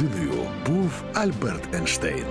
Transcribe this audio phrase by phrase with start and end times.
[0.00, 0.32] людиною
[0.66, 2.24] був Альберт Ейнштейн.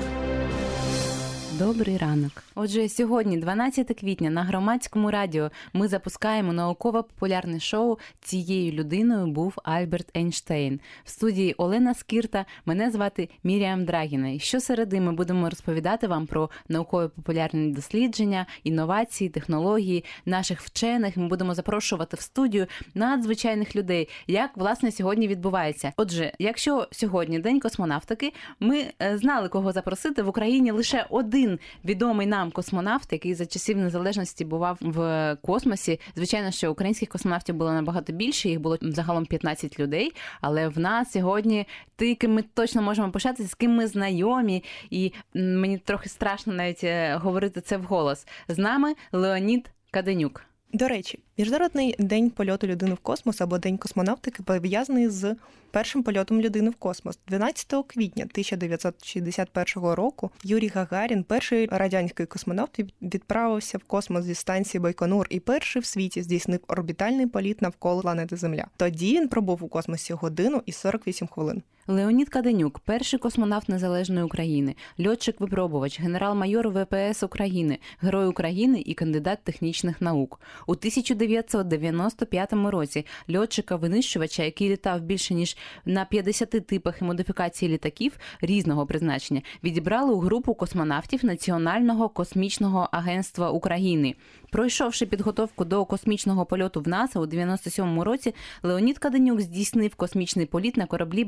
[1.60, 2.44] Добрий ранок.
[2.55, 7.98] Отже, сьогодні, 12 квітня, на громадському радіо ми запускаємо науково-популярне шоу.
[8.22, 10.80] Цією людиною був Альберт Ейнштейн.
[11.05, 12.46] В студії Олена Скірта.
[12.66, 14.30] Мене звати Міріам Драгіна.
[14.30, 21.17] І щосереди ми будемо розповідати вам про науково-популярні дослідження, інновації, технології наших вчених.
[21.17, 25.94] Ми будемо запрошувати в студію надзвичайних людей, як власне сьогодні відбувається.
[25.98, 31.60] Отже, якщо сьогодні день космонавтики, ми е, знали, кого запросити в Україні лише один один
[31.86, 36.00] відомий нам космонавт, який за часів незалежності бував в космосі.
[36.16, 40.12] Звичайно, що українських космонавтів було набагато більше, їх було загалом 15 людей.
[40.42, 45.14] Але в нас сьогодні ти, ким ми точно можемо пишатися, з ким ми знайомі, і
[45.34, 48.28] мені трохи страшно навіть е, говорити це вголос.
[48.48, 50.48] З нами Леонід Каденюк.
[50.73, 55.36] До речі, міжнародний день польоту людини в космос або день космонавтики пов'язаний з
[55.72, 57.20] першим польотом людини в космос.
[57.28, 65.28] 12 квітня 1961 року Юрій Гагарін, перший радянський космонавт, відправився в космос зі станції Байконур
[65.30, 68.68] і перший в світі здійснив орбітальний політ навколо планети Земля.
[68.78, 71.64] Тоді він пробув у космосі годину і 48 хвилин.
[71.89, 80.02] Леонід Каденюк, перший космонавт Незалежної України, льотчик-випробувач, генерал-майор ВПС України, Герой України і кандидат технічних
[80.02, 80.39] наук.
[80.67, 88.85] У 1995 році льотчика-винищувача, який літав більше ніж на 50 типах і модифікації літаків різного
[88.85, 94.15] призначення, відібрали у групу космонавтів Національного космічного агентства України.
[94.52, 100.77] Пройшовши підготовку до космічного польоту в НАСА у 97-му році, Леонід Каденюк здійснив космічний політ
[100.77, 101.23] на кораблі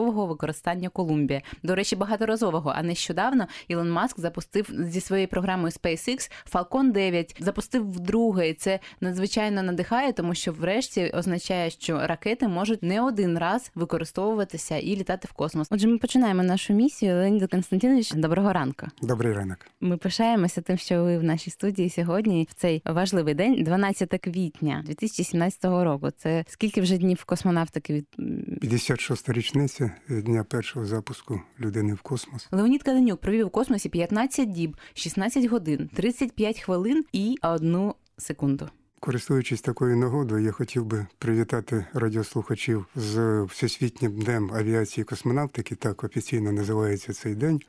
[0.00, 1.42] багаторазового використання Колумбія.
[1.62, 2.72] До речі, багаторазового.
[2.76, 8.48] А нещодавно Ілон Маск запустив зі своєю програмою SpaceX Falcon 9, запустив вдруге.
[8.48, 14.76] І Це надзвичайно надихає, тому що, врешті, означає, що ракети можуть не один раз використовуватися
[14.76, 15.68] і літати в космос.
[15.70, 17.14] Отже, ми починаємо нашу місію.
[17.14, 18.86] Леонід Константинович, доброго ранку.
[19.02, 19.58] Добрий ранок.
[19.80, 24.82] Ми пишаємося тим, що ви в нашій студії сьогодні в цей важливий день, 12 квітня
[24.86, 26.10] 2017 року.
[26.16, 28.06] Це скільки вже днів космонавтики від
[28.62, 32.48] 56-та річниця дня першого запуску людини в космос.
[32.52, 38.68] Леонід Каденюк провів у космосі 15 діб, 16 годин, 35 хвилин і одну секунду.
[39.00, 45.74] Користуючись такою нагодою, я хотів би привітати радіослухачів з всесвітнім днем авіації і космонавтики.
[45.74, 47.60] Так офіційно називається цей день.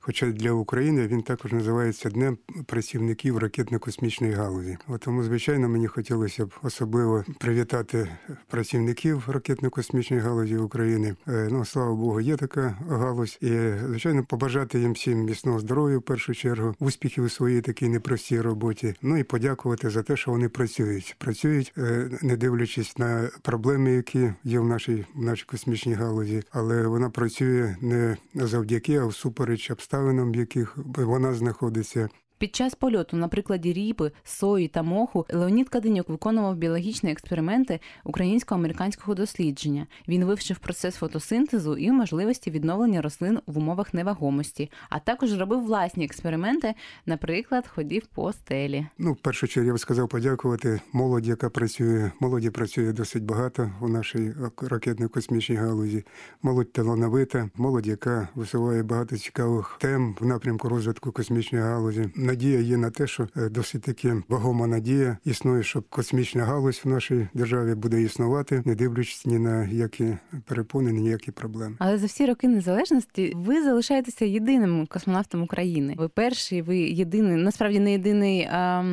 [0.00, 4.78] Хоча для України він також називається Днем працівників ракетно-космічної галузі.
[4.88, 8.08] От Тому, звичайно, мені хотілося б особливо привітати
[8.50, 11.14] працівників ракетно-космічної галузі України.
[11.28, 13.38] Е, ну, слава Богу, є така галузь.
[13.40, 18.40] І, звичайно, побажати їм всім міцного здоров'я в першу чергу, успіхів у своїй такій непростій
[18.40, 18.94] роботі.
[19.02, 21.16] Ну і подякувати за те, що вони працюють.
[21.18, 26.86] Працюють, е, не дивлячись на проблеми, які є в нашій в нашій космічній галузі, але
[26.86, 32.08] вона працює не завдяки, а всупереч обставин обставинам, в яких вона знаходиться.
[32.38, 39.14] Під час польоту, на прикладі ріпи, сої та моху, Леонід Каденюк виконував біологічні експерименти українсько-американського
[39.14, 39.86] дослідження.
[40.08, 46.04] Він вивчив процес фотосинтезу і можливості відновлення рослин в умовах невагомості, а також робив власні
[46.04, 46.74] експерименти,
[47.06, 48.86] наприклад, ходів по стелі.
[48.98, 52.10] Ну, в першу чергу я б сказав подякувати молоді, яка працює.
[52.20, 56.04] Молоді працює досить багато у нашій ракетно-космічній галузі.
[56.42, 62.76] Молодь талановита, молодь, яка висуває багато цікавих тем в напрямку розвитку космічної галузі надія є
[62.76, 67.74] на те, що е, досить таки вагома надія існує, що космічна галузь в нашій державі
[67.74, 70.16] буде існувати, не дивлячись ні на які
[70.46, 71.76] перепони, ні які проблеми.
[71.78, 75.94] Але за всі роки незалежності ви залишаєтеся єдиним космонавтом України.
[75.98, 78.84] Ви перший, ви єдиний, насправді не єдиний а,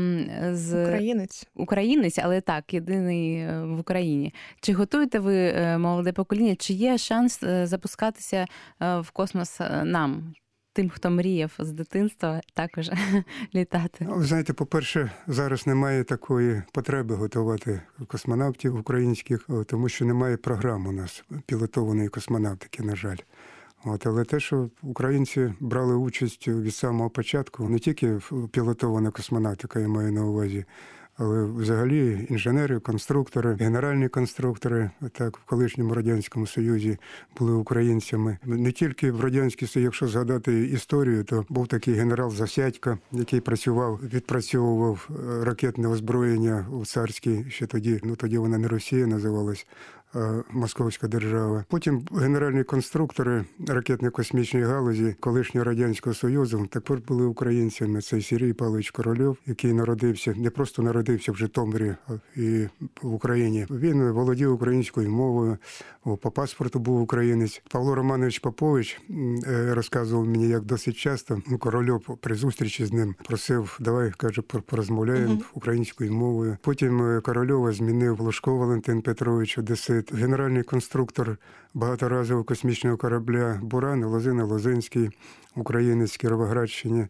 [0.51, 4.33] з українець, українець, але так, єдиний е, в Україні.
[4.61, 6.55] Чи готуєте ви е, молоде покоління?
[6.55, 8.45] Чи є шанс запускатися
[8.79, 10.33] в космос нам?
[10.75, 12.91] Тим, хто мріяв з дитинства, також
[13.55, 14.05] літати?
[14.09, 20.87] Ну, ви знаєте, по-перше, зараз немає такої потреби готувати космонавтів українських, тому що немає програм
[20.87, 23.17] у нас пілотованої космонавтики, на жаль.
[23.85, 28.19] От, але те, що українці брали участь від самого початку, не тільки
[28.51, 30.65] пілотована космонавтика, я маю на увазі,
[31.17, 36.97] але взагалі інженери, конструктори, генеральні конструктори, так в колишньому радянському союзі
[37.39, 38.37] були українцями.
[38.43, 43.99] Не тільки в радянській Союзі, якщо згадати історію, то був такий генерал Засядько, який працював,
[44.13, 47.99] відпрацьовував е, ракетне озброєння у царській ще тоді.
[48.03, 49.67] Ну тоді вона не Росія називалась
[50.51, 51.65] Московська держава.
[51.69, 58.01] Потім генеральні конструктори ракетно-космічної галузі колишнього радянського союзу також були українцями.
[58.01, 62.67] Це Сергій Павлович Корольов, який народився не просто народився в Житомирі а і
[63.01, 63.67] в Україні.
[63.69, 65.57] Він володів українською мовою.
[66.21, 67.61] По паспорту був українець.
[67.71, 69.01] Павло Романович Попович
[69.47, 74.41] е, розказував мені, як досить часто ну, Корольов при зустрічі з ним просив, давай каже,
[74.41, 76.57] пор- порозмовляємо українською мовою.
[76.61, 81.37] Потім е, Корольова змінив Лужко Валентин Петрович Одесит, генеральний конструктор
[81.73, 85.09] багаторазового космічного корабля Буран Лозина Лозинський,
[85.55, 87.07] українець з Кіровоградщини.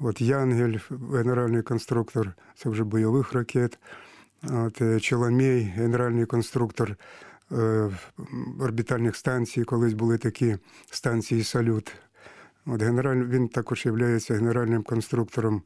[0.00, 0.78] От Янгель,
[1.12, 3.78] генеральний конструктор, це вже бойових ракет.
[4.42, 6.96] От е, Чоломій, генеральний конструктор
[7.52, 7.90] е,
[8.60, 10.56] орбітальних станцій, колись були такі
[10.90, 11.92] станції Салют.
[12.66, 13.92] От генераль, він також є
[14.30, 15.62] генеральним конструктором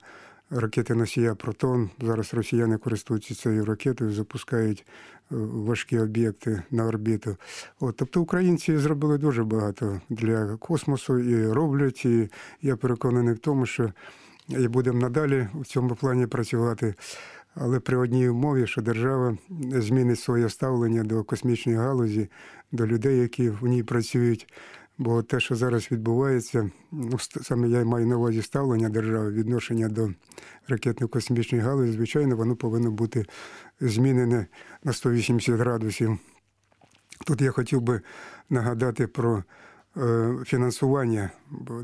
[0.51, 1.91] ракети носія Протон.
[2.03, 4.87] Зараз росіяни користуються цією ракетою, запускають
[5.31, 7.37] важкі об'єкти на орбіту.
[7.81, 12.05] От, тобто українці зробили дуже багато для космосу і роблять.
[12.05, 12.29] І
[12.63, 13.93] я переконаний в тому, що
[14.49, 16.95] і будемо надалі в цьому плані працювати.
[17.55, 19.37] Але при одній умові, що держава
[19.71, 22.29] змінить своє ставлення до космічної галузі,
[22.73, 24.53] до людей, які в ній працюють.
[24.99, 30.11] Бо те, що зараз відбувається, ну саме я маю на увазі ставлення держави, відношення до
[30.69, 33.25] ракетно-космічної галузі, звичайно, воно повинно бути
[33.81, 34.47] змінене
[34.85, 36.19] на 180 градусів.
[37.27, 38.01] Тут я хотів би
[38.51, 39.45] нагадати про
[39.97, 41.31] е, фінансування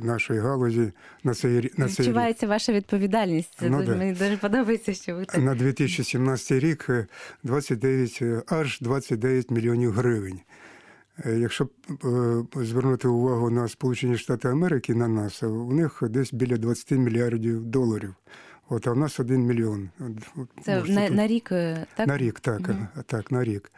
[0.03, 0.93] нашої галузі
[1.25, 1.99] на цей рі- на цей рік.
[2.01, 3.55] Відчувається ваша відповідальність.
[3.61, 3.95] Це Ну, да.
[3.97, 5.39] Мені дуже подобається, що ви так.
[5.43, 7.07] на 2017 рік е,
[7.43, 10.41] 29, е, аж 29 мільйонів гривень.
[11.19, 11.69] Е, Якщо
[12.55, 17.65] е, звернути увагу на Сполучені Штати Америки, на нас, у них десь біля 20 мільярдів
[17.65, 18.15] доларів.
[18.69, 19.89] От, а в нас 1 мільйон.
[20.65, 22.07] Це можете на, тут- на рік, е, так?
[22.07, 22.89] на рік, так, Мгм.
[23.07, 23.71] так, на рік.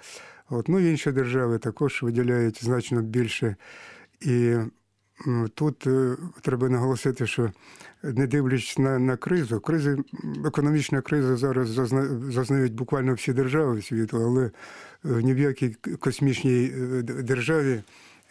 [0.50, 3.56] От, ну, інші держави також виділяють значно більше.
[4.20, 4.56] І
[5.54, 5.86] тут
[6.42, 7.50] треба наголосити, що
[8.02, 9.98] не дивлячись на, на кризу, кризи,
[10.46, 14.50] економічна криза зараз зазна, зазнають буквально всі держави світу, але
[15.06, 15.68] ні в якій
[16.00, 17.82] космічній е, державі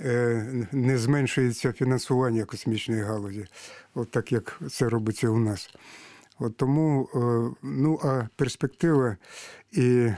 [0.02, 3.46] е, не зменшується фінансування космічної галузі,
[3.94, 5.70] от так як це робиться у нас.
[6.40, 9.18] От тому, е, ну а перспектива
[9.72, 10.10] і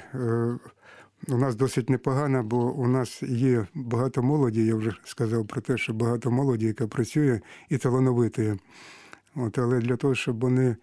[1.27, 4.65] у нас досить непогана, бо у нас є багато молоді.
[4.65, 8.59] Я вже сказав про те, що багато молоді, яка працює і талановитої.
[9.36, 10.75] От, але для того, щоб вони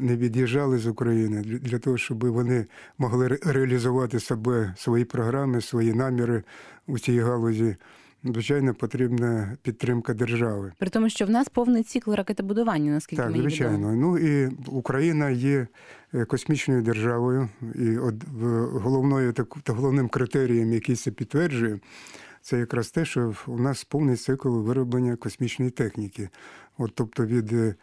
[0.00, 2.66] не від'їжджали з України, для- того, щоб вони
[2.98, 6.42] могли реалізувати себе, свої програми, свої наміри
[6.86, 7.76] у цій галузі,
[8.24, 10.72] звичайно, потрібна підтримка держави.
[10.78, 13.78] При тому, що в нас повний цикл ракетобудування, наскільки Так, мені звичайно.
[13.78, 13.92] відомо.
[13.96, 15.66] Ну і Україна є
[16.14, 18.14] е, космічною державою, і от
[18.72, 21.80] головною так, та головним критерієм, який це підтверджує,
[22.42, 26.28] це якраз те, що у нас повний цикл вироблення космічної техніки.
[26.78, 27.74] От, тобто від е,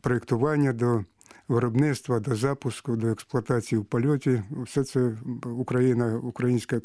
[0.00, 1.04] проєктування до
[1.50, 5.12] виробництва, до запуску, до експлуатації в польоті, все це
[5.44, 6.80] Україна, українська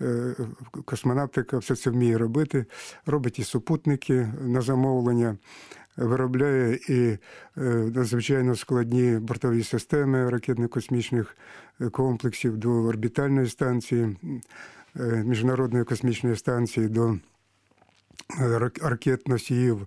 [0.00, 0.34] е,
[0.84, 2.64] космонавтика, все це вміє робити.
[3.06, 5.36] Робить і супутники на замовлення
[5.96, 7.18] виробляє і е,
[7.94, 11.26] надзвичайно складні бортові системи ракетно-космічних
[11.80, 14.16] е, комплексів до орбітальної станції,
[14.96, 17.18] е, міжнародної космічної станції, до
[18.40, 19.82] е, ракет-носіїв.
[19.82, 19.86] е,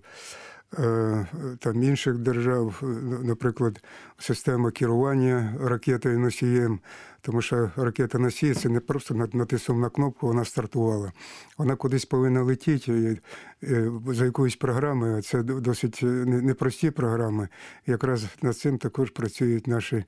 [1.58, 2.86] Там інших держав, е,
[3.24, 3.82] наприклад,
[4.18, 6.80] система керування ракетою носієм,
[7.20, 11.12] тому що ракета носій це не просто нат- натиснув на кнопку, вона стартувала.
[11.58, 13.20] Вона кудись повинна летіти
[13.62, 15.22] е, за якоюсь програмою.
[15.22, 17.48] Це досить е, непрості програми.
[17.86, 20.04] Якраз над цим також працюють наші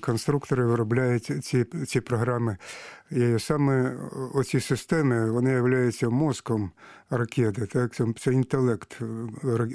[0.00, 2.56] конструктори, виробляють ці, ці програми.
[3.10, 3.96] І саме
[4.34, 6.70] оці системи вони являються мозком
[7.10, 7.66] ракети.
[7.66, 7.94] Так?
[8.18, 9.06] Це, інтелект е,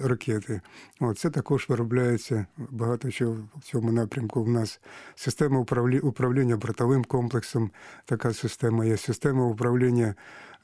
[0.03, 0.61] ракети.
[0.99, 4.43] От, це також виробляється багато чого в цьому напрямку.
[4.43, 4.79] В нас
[5.15, 5.65] система
[6.01, 7.71] управління бортовим комплексом,
[8.05, 10.15] така система є, система управління,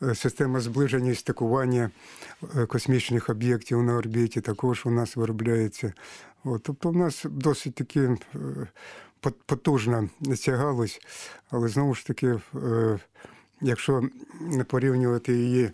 [0.04, 1.92] е, система зближення і стикування
[2.58, 5.94] е, космічних об'єктів на орбіті також у нас виробляється.
[6.44, 8.18] От, тобто в нас досить е,
[9.22, 11.00] пот- потужна ця галузь,
[11.50, 12.40] але знову ж таки, е,
[13.62, 14.02] якщо
[14.42, 15.72] не порівнювати її,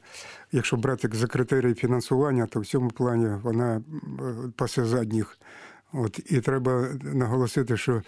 [0.51, 3.81] якщо брати за критерії фінансування, то в цьому плані вона е,
[4.55, 5.37] пасе задніх.
[5.93, 8.01] От, і треба наголосити, що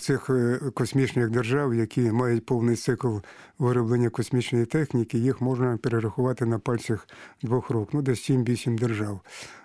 [0.00, 3.16] цих е, космічних держав, які мають повний цикл
[3.58, 7.08] вироблення космічної техніки, їх можна перерахувати на пальцях
[7.42, 9.20] двох рук, ну десь 7-8 держав.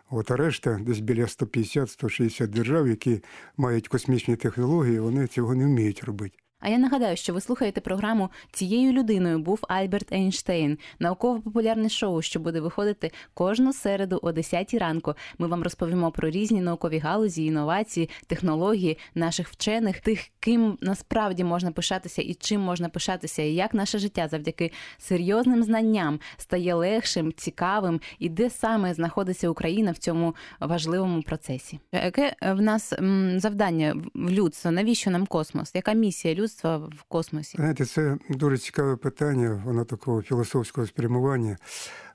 [0.09, 3.23] От, а решта, десь біля 150-160 держав, які
[3.57, 6.37] мають космічні технології, вони цього не вміють робити.
[6.59, 12.39] А я нагадаю, що ви слухаєте програму цією людиною був Альберт Ейнштейн, науково-популярне шоу, що
[12.39, 15.13] буде виходити кожну середу о 10 ранку.
[15.37, 21.71] Ми вам розповімо про різні наукові галузі, інновації, технології наших вчених, тих, ким насправді можна
[21.71, 28.01] пишатися і чим можна пишатися, і як наше життя завдяки серйозним знанням стає легшим, цікавим,
[28.19, 31.79] і де саме знаходиться Україна в цьому важливому процесі.
[31.91, 32.93] Яке в нас
[33.35, 34.71] завдання в людства?
[34.71, 35.75] Навіщо нам космос?
[35.75, 37.57] Яка місія людства в космосі?
[37.57, 41.57] Знаєте, це дуже цікаве питання, воно такого філософського спрямування.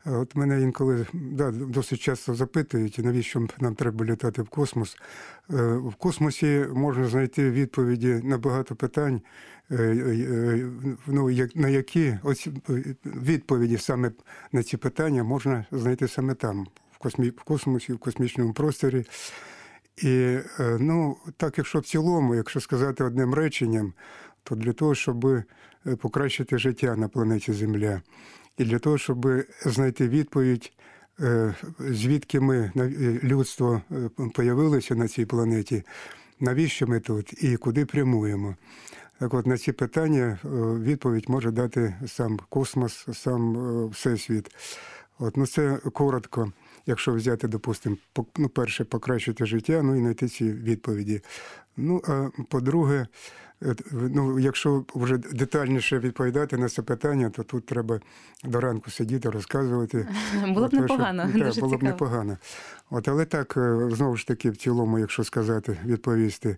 [0.07, 4.97] От мене інколи да, досить часто запитують, навіщо нам треба літати в космос.
[5.51, 9.21] Е, В космосі можна знайти відповіді на багато питань,
[9.71, 10.71] е, е,
[11.07, 12.49] ну, на які ось
[13.05, 14.13] відповіді саме
[14.53, 19.05] на ці питання можна знайти саме там, в, космі, в космосі, в космічному просторі.
[19.97, 20.39] І
[20.81, 23.93] ну, так, якщо в цілому, якщо сказати одним реченням,
[24.45, 25.45] то для того, щоб е,
[26.01, 28.03] покращити життя на планеті Земля,
[28.59, 29.27] і для того, щоб
[29.65, 30.73] знайти відповідь,
[31.21, 32.91] е, звідки ми е,
[33.23, 33.83] людство
[34.35, 35.83] появилося на цій планеті,
[36.41, 38.57] навіщо ми тут і куди прямуємо.
[39.19, 40.39] Так от на ці питання
[40.83, 44.51] відповідь може дати сам космос, сам Всесвіт.
[45.19, 46.53] От, ну це коротко,
[46.87, 47.97] якщо взяти, допустимо,
[48.37, 51.21] ну, перше, покращити життя, ну і знайти ці відповіді.
[51.77, 53.07] Ну, а по-друге,
[53.93, 58.01] ну, якщо вже детальніше відповідати на це питання, то тут треба
[58.45, 60.09] до ранку сидіти, розказувати.
[60.55, 62.39] Було б що- непогано, Так, дуже було б непогано.
[62.91, 66.57] От, але так, е, знову ж таки, в цілому, якщо сказати, відповісти.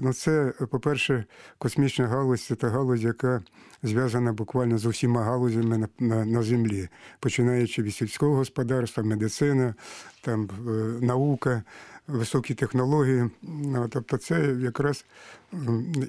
[0.00, 1.24] Ну, це, по-перше,
[1.58, 3.42] космічна галузь це та галузь, яка
[3.82, 6.88] зв'язана буквально з усіма галузями на, на, на землі,
[7.20, 9.74] починаючи від сільського господарства, медицина,
[10.22, 10.70] там е,
[11.04, 11.62] наука,
[12.06, 13.30] високі технології.
[13.42, 15.04] Ну, тобто, це якраз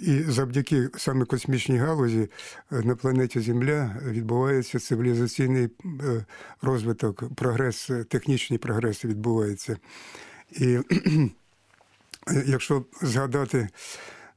[0.02, 2.30] і завдяки саме космічній галузі
[2.72, 6.26] е, на планеті Земля відбувається цивілізаційний е,
[6.62, 9.78] розвиток, прогрес, е, технічний прогрес відбувається.
[10.52, 10.80] І
[12.46, 13.68] якщо згадати,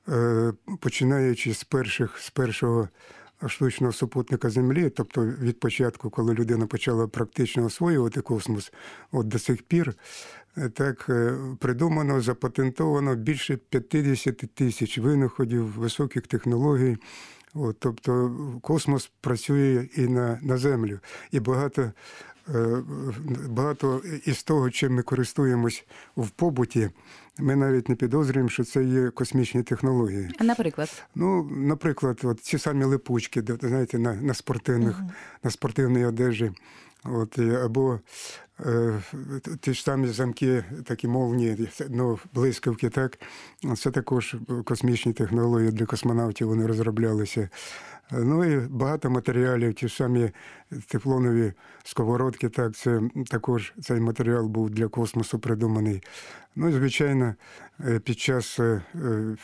[0.09, 2.89] е, починаючи з перших з першого
[3.47, 8.73] штучного супутника Землі, тобто від початку, коли людина почала практично освоювати космос,
[9.13, 9.95] от до сих пір,
[10.57, 16.97] е, так е, придумано, запатентовано більше 50 тисяч винаходів, високих технологій.
[17.55, 20.99] От, тобто космос працює і на, на землю,
[21.31, 21.93] і багато.
[23.49, 25.85] Багато із того, чим ми користуємось
[26.17, 26.91] в побуті,
[27.39, 30.31] ми навіть не підозрюємо, що це є космічні технології.
[30.39, 35.01] А наприклад, Ну, наприклад, от ці самі липучки, знаєте, на, на спортивних,
[35.43, 36.53] на спортивній одежі.
[37.05, 38.01] От, або
[38.61, 39.03] е,
[39.61, 43.19] ті ж самі замки, такі мовні, ну, блискавки, так.
[43.77, 47.49] Це також космічні технології для космонавтів вони розроблялися.
[48.13, 50.31] Ну і багато матеріалів, ті ж самі
[50.87, 51.53] тефлонові
[51.85, 53.01] сковородки, так, це
[53.31, 56.03] також цей матеріал був для космосу придуманий.
[56.57, 57.35] Ну і, звичайно,
[57.81, 59.37] е, під час е, е,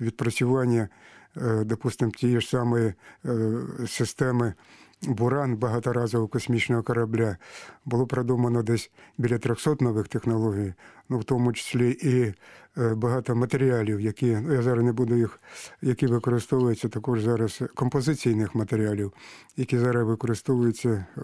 [0.00, 0.88] відпрацювання,
[1.36, 3.50] е, допустимо, тієї ж самої е,
[3.88, 4.54] системи
[5.02, 7.36] Буран багаторазового космічного корабля.
[7.84, 10.74] Було продумано десь біля 300 нових технологій,
[11.08, 12.34] ну в тому числі і
[12.80, 15.40] е, багато матеріалів, які ну я зараз не буду їх,
[15.82, 19.12] які використовуються також зараз композиційних матеріалів,
[19.56, 21.20] які зараз використовуються е,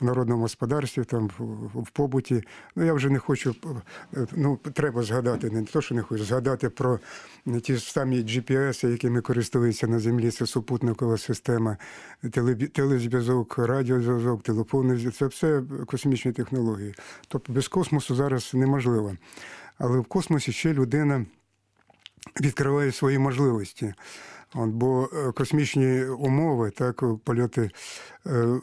[0.00, 1.30] в народному господарстві, там
[1.74, 2.42] в, побуті.
[2.76, 3.54] Ну я вже не хочу
[4.16, 6.98] е, ну треба згадати, не то, що не хочу згадати про
[7.62, 10.30] ті самі GPS, якими користуються на землі.
[10.30, 11.76] Це супутникова система,
[12.72, 15.14] телезв'язок, радіозв'язок, телефонний зв'язок.
[15.14, 16.94] Це все космічні технології.
[17.28, 19.03] Тобто без космосу зараз неможливо.
[19.78, 21.26] Але в космосі ще людина
[22.40, 23.94] відкриває свої можливості.
[24.54, 27.70] От, бо е, космічні умови, так, польоти е,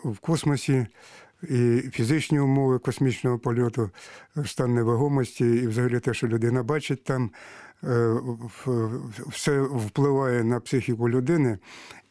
[0.03, 0.87] в космосі
[1.49, 3.89] і фізичні умови космічного польоту,
[4.45, 7.31] стан невагомості, і взагалі те, що людина бачить там,
[9.27, 11.57] все впливає на психіку людини,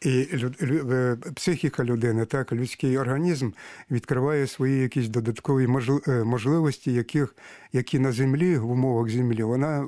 [0.01, 0.27] і
[0.61, 3.51] е, психіка людини, так, людський організм
[3.91, 5.67] відкриває свої якісь додаткові
[6.07, 7.35] е, можливості, яких,
[7.73, 9.87] які на землі, в умовах землі, вона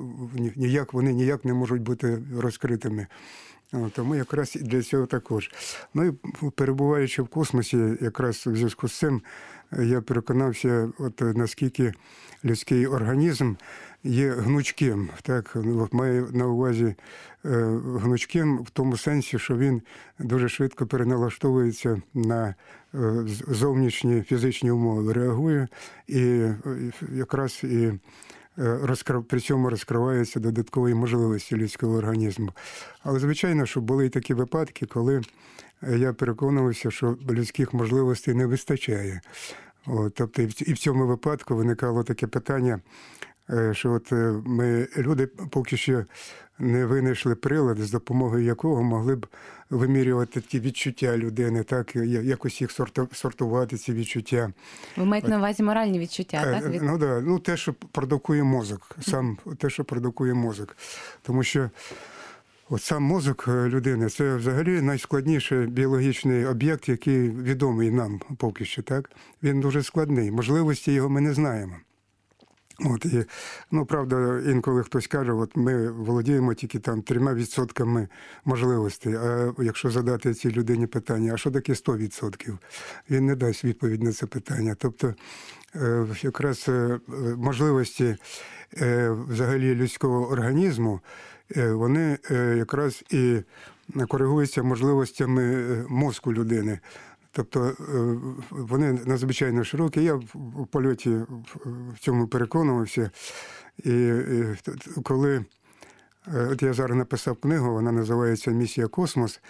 [0.56, 3.06] ніяк, вони ніяк не можуть бути розкритими.
[3.92, 5.50] Тому якраз і для цього також.
[5.94, 6.12] Ну і
[6.50, 9.22] перебуваючи в космосі, якраз в зв'язку з цим
[9.72, 11.92] е, я переконався, от е, наскільки
[12.44, 13.54] людський організм
[14.04, 15.08] є гнучким.
[15.22, 15.56] Так,
[15.92, 16.94] маю на увазі е,
[18.00, 19.82] гнучким в тому сенсі, що він
[20.18, 22.54] дуже швидко переналаштовується на е,
[23.48, 25.68] зовнішні фізичні умови, реагує
[26.06, 26.56] і е,
[27.12, 27.92] якраз і
[28.56, 32.52] розкрив, при цьому розкриваються додаткові можливості людського організму.
[33.02, 35.22] Але звичайно, що були і такі випадки, коли
[35.96, 39.20] я переконувався, що людських можливостей не вистачає.
[39.86, 42.80] От, тобто, і в- цьому випадку виникало таке питання,
[43.72, 46.04] що от е, ми люди поки що
[46.58, 49.26] не винайшли прилад, з допомогою якого могли б
[49.70, 52.70] вимірювати ті відчуття людини, так якось їх
[53.12, 54.52] сортувати, ці відчуття.
[54.96, 56.70] Ви маєте на увазі моральні відчуття, Е, так?
[56.70, 56.82] Від...
[56.82, 60.76] Ну да, ну те, що продукує мозок, сам те, що продукує мозок.
[61.22, 61.70] Тому що
[62.70, 68.82] от сам мозок е, людини це взагалі найскладніший біологічний об'єкт, який відомий нам поки що.
[68.82, 69.10] Так
[69.42, 70.30] він дуже складний.
[70.30, 71.74] Можливості його ми не знаємо.
[72.80, 73.24] От і
[73.70, 78.08] ну правда, інколи хтось каже, от ми володіємо тільки там трьома відсотками
[78.44, 79.14] можливостей.
[79.14, 82.58] А якщо задати цій людині питання, а що таке 100%?
[83.10, 84.76] Він не дасть відповідь на це питання.
[84.78, 85.14] Тобто,
[85.74, 87.00] е, якраз е,
[87.36, 88.16] можливості
[88.80, 91.00] е, взагалі людського організму,
[91.56, 92.18] вони
[92.56, 93.42] якраз і
[94.08, 96.78] коригуються можливостями мозку людини.
[97.36, 97.74] Тобто е,
[98.50, 100.02] вони надзвичайно широкі.
[100.04, 103.10] Я в польоті в- цьому переконувався.
[103.84, 104.12] І
[105.02, 105.44] коли
[106.34, 109.40] е, от я зараз написав книгу, вона називається Місія Космос.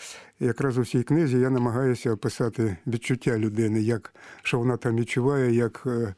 [0.41, 5.55] І якраз у цій книзі я намагаюся описати відчуття людини, як що вона там відчуває,
[5.55, 5.83] як.
[5.87, 6.15] е,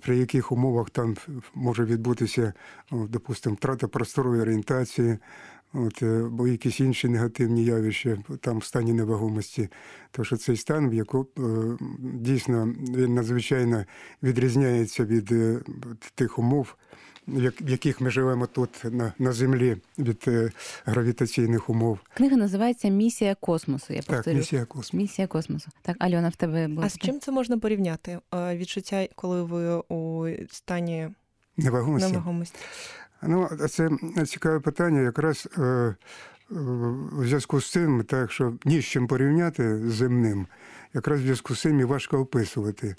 [0.00, 1.16] При яких умовах там
[1.54, 2.52] може відбутися,
[2.92, 5.18] допустимо, втрата просторової орієнтації,
[5.72, 9.68] от, е, або якісь інші негативні явища там в стані невагомості.
[10.10, 11.42] Тому що цей стан, в якому е,
[12.00, 13.84] дійсно він надзвичайно
[14.22, 15.60] відрізняється від е,
[16.14, 16.74] тих умов,
[17.26, 20.28] в яких ми живемо тут на, на землі від
[20.84, 21.98] гравітаційних умов.
[22.14, 23.92] Книга називається Місія космосу.
[23.92, 24.92] Я Так, місія космос.
[24.92, 25.68] Місія космосу.
[25.82, 28.18] Так, Альона, в тебе було А з чим це можна порівняти?
[28.32, 31.08] Відчуття, коли ви у стані
[31.56, 32.12] Невагомості.
[32.12, 32.58] невагомості?
[33.22, 33.90] Ну, це
[34.26, 35.94] цікаве питання, якраз е, е,
[37.18, 40.46] зв'язку з цим, так що ні з чим порівняти з земним,
[40.94, 42.94] якраз в зв'язку з цим і важко описувати.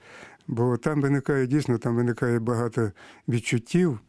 [0.47, 2.91] Бо там виникає дійсно, там виникає багато
[3.27, 3.99] відчуттів.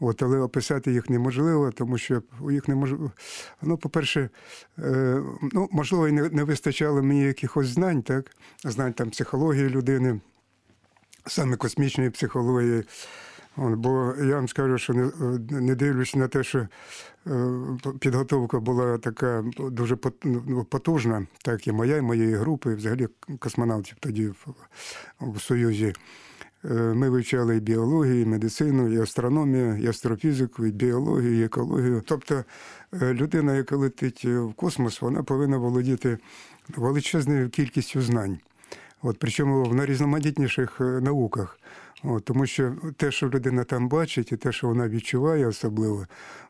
[0.00, 3.12] От, але описати їх неможливо, тому що їх неможливо.
[3.62, 4.30] Ну, по-перше,
[4.78, 8.30] е, ну, можливо, і не, не вистачало мені якихось знань, так?
[8.64, 10.20] Знань там психології людини,
[11.26, 12.84] саме космічної психології.
[13.56, 15.10] Бо я вам скажу, що не,
[15.50, 16.68] не дивлячись на те, що е,
[18.00, 23.96] підготовка була така дуже ну, потужна, так і моя, і моєї групи, і взагалі космонавтів
[24.00, 24.32] тоді
[25.20, 25.92] в, Союзі.
[26.64, 32.02] Е, Ми вивчали і біологію, і медицину, і астрономію, і астрофізику, і біологію, і екологію.
[32.06, 32.44] Тобто
[33.02, 36.18] е, людина, яка летить в космос, вона повинна володіти
[36.76, 38.38] величезною кількістю знань.
[39.02, 41.58] От, причому в найрізноманітніших науках.
[42.04, 46.06] От, тому що те, що людина там бачить, і те, що вона відчуває особливо,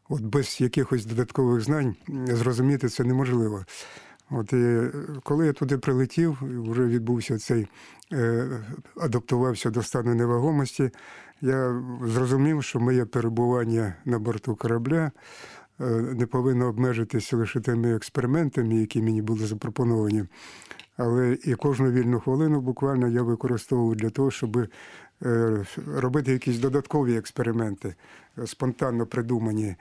[0.08, 3.64] от без якихось додаткових знань зрозуміти це неможливо.
[4.30, 7.66] От і е, коли я туди прилетів, вже відбувся цей
[8.12, 8.48] е,
[8.96, 10.90] адаптувався до стану невагомості,
[11.40, 15.10] я зрозумів, що моє перебування на борту корабля
[15.80, 20.24] е, не повинно обмежитися лише тими експериментами, які мені були запропоновані.
[20.96, 24.56] Але і кожну вільну хвилину буквально я використовував для того, щоб
[25.22, 27.94] е, робити якісь додаткові експерименти,
[28.38, 29.76] е, спонтанно придумані.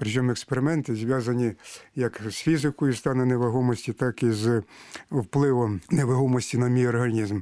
[0.00, 1.52] Причому експерименти зв'язані
[1.94, 4.62] як з фізикою стану невагомості, так і з
[5.10, 7.40] впливом невагомості на мій організм.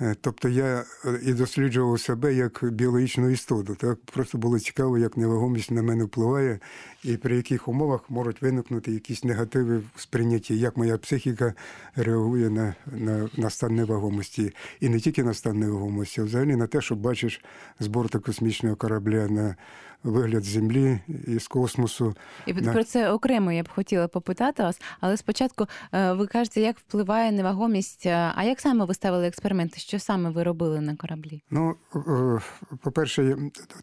[0.00, 3.74] Е, Тобто я е, і досліджував себе як біологічну істоту.
[3.74, 6.58] Так просто було цікаво, як невагомість на мене впливає,
[7.04, 11.54] і при яких умовах можуть виникнути якісь негативи в сприйнятті, як моя психіка
[11.96, 14.52] реагує на, на, на стан невагомості.
[14.80, 17.44] І не тільки на стан невагомості, а взагалі на те, що бачиш
[17.80, 19.56] з борту космічного корабля на
[20.04, 22.14] вигляд землі і з космосу.
[22.46, 26.78] І про це окремо я б хотіла попитати вас, але спочатку е, ви кажете, як
[26.78, 28.06] впливає невагомість.
[28.06, 29.80] е, А як саме ви ставили експерименти?
[29.80, 31.42] Що саме ви робили на кораблі?
[31.50, 32.40] Ну, е,
[32.82, 33.36] по-перше,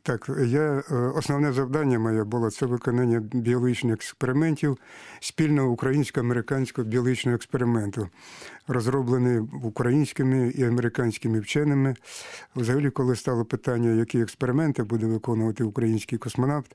[0.04, 0.84] так, я
[1.16, 4.78] основне завдання моє було це виконання біологічних експериментів
[5.20, 8.10] спільного українсько-американського біологічного експерименту,
[8.68, 11.96] розроблений українськими і американськими вченими.
[12.56, 15.64] Взагалі, коли стало питання, які експерименти буде виконувати
[16.08, 16.72] український космонавт,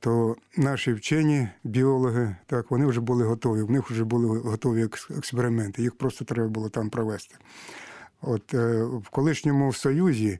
[0.00, 3.62] то наші вчені, біологи, так, вони вже були готові.
[3.62, 5.82] В них вже були готові експерименти.
[5.82, 7.34] Їх просто треба було там провести.
[8.22, 10.38] От е, в колишньому Союзі,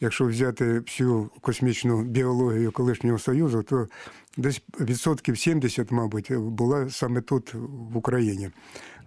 [0.00, 3.88] якщо взяти всю космічну біологію колишнього Союзу, то
[4.36, 7.54] десь відсотків 70, мабуть, була саме тут,
[7.92, 8.50] в Україні.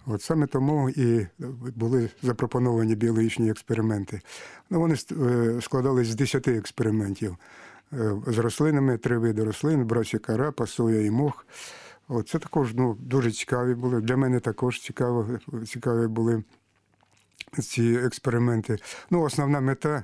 [0.06, 1.28] От саме тому і
[1.76, 4.22] були запропоновані біологічні експерименти.
[4.70, 7.38] Ну, вони е, складались з 10 експериментів.
[7.94, 11.46] Е, з рослинами, три види рослин, брасіка рапа, соя і мох.
[12.26, 14.02] Це також ну, дуже цікаві були.
[14.02, 15.28] Для мене також цікаво,
[15.66, 16.44] цікаві були
[17.62, 18.78] ці експерименти.
[19.10, 20.04] Ну, основна мета е,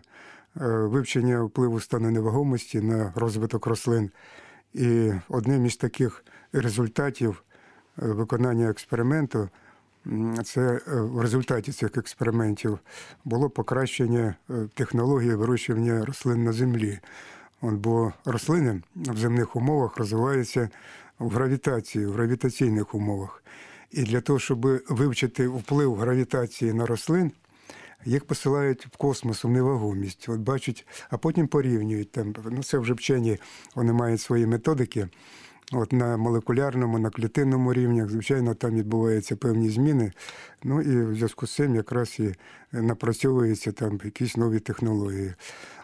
[0.65, 4.11] вивчення впливу стану невагомості на розвиток рослин.
[4.73, 7.43] І одним із таких результатів
[8.01, 9.49] е, виконання експерименту
[10.43, 12.79] це в результаті цих експериментів
[13.25, 14.35] було покращення
[14.73, 16.99] технології вирощування рослин на землі.
[17.63, 20.69] От, бо рослини в земних умовах розвиваються
[21.19, 23.43] в гравітації, в гравітаційних умовах.
[23.91, 27.31] І для того, щоб вивчити вплив гравітації на рослин,
[28.05, 30.29] їх посилають в космос, в невагомість.
[30.29, 32.35] От бачать, а потім порівнюють там.
[32.51, 33.37] Ну це вже вчені,
[33.75, 35.07] вони мають свої методики.
[35.71, 40.11] От на молекулярному, на клітинному рівнях, звичайно, там відбуваються певні зміни.
[40.63, 42.33] Ну і в зв'язку з цим якраз і
[42.71, 45.33] напрацьовуються там якісь нові технології.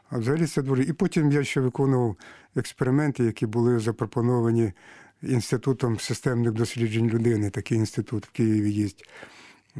[0.10, 0.84] А взагалі це дуже.
[0.84, 2.16] І потім я ще виконував
[2.56, 4.74] експерименти, які були запропоновані
[5.24, 7.50] Інститутом системних досліджень людини.
[7.50, 8.88] Такий інститут в Києві є.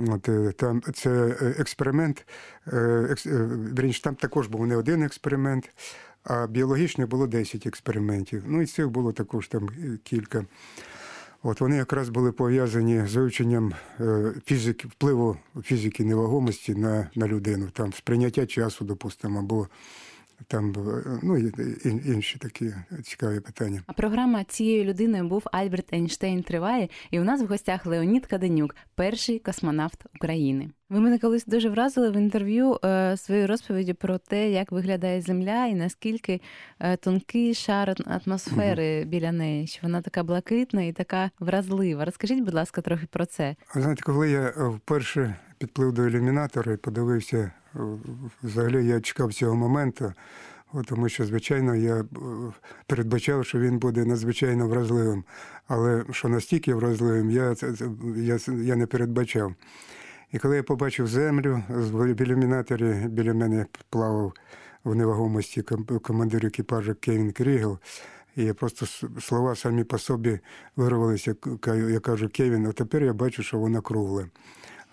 [0.08, 1.10] От, е, там це
[1.42, 2.26] е, експеримент.
[2.68, 2.78] е,
[3.10, 3.28] екс-
[3.90, 5.70] е, там також був не один експеримент,
[6.24, 8.44] а біологічних було 10 експериментів.
[8.48, 9.70] Ну і цих було також там
[10.04, 10.46] кілька.
[11.44, 13.74] От вони якраз були пов'язані з вивченням
[14.46, 19.68] фізики, впливу фізики невагомості на, на людину, там сприйняття часу, допустимо, або
[20.48, 21.52] там е, ну, і,
[21.86, 22.74] інші такі
[23.04, 23.84] цікаві питання.
[23.88, 28.76] А програма цією людиною був Альберт Ейнштейн триває, і у нас в гостях Леонід Каденюк,
[28.96, 30.70] перший космонавт України.
[30.90, 35.66] Ви мене колись дуже вразили в інтерв'ю е, своєю розповіді про те, як виглядає Земля
[35.66, 36.42] і наскільки
[36.80, 42.06] е, тонкий шар атмосфери біля неї, що вона така блакитна і така вразлива.
[42.06, 43.56] Розкажіть, будь ласка, трохи про це.
[43.74, 47.80] Знаєте, коли я е, вперше підплив до ілюмінатора і подивився, е,
[48.44, 50.14] взагалі я чекав цього моменту,
[50.86, 52.06] тому що, звичайно, я е,
[52.88, 55.24] передбачав, що він буде надзвичайно вразливим.
[55.68, 57.56] Але що настільки вразливим, я,
[58.16, 59.54] я, я не передбачав.
[60.32, 64.34] І коли я побачив землю, в ілюмінаторі біля мене плавав
[64.84, 65.62] в невагомості
[66.02, 67.80] командир екіпажу Кевін Крігел.
[68.36, 68.86] І просто
[69.22, 70.40] слова самі по собі
[70.76, 71.36] вирвалися.
[71.68, 74.26] Я кажу, Кевін, а тепер я бачу, що вона кругла.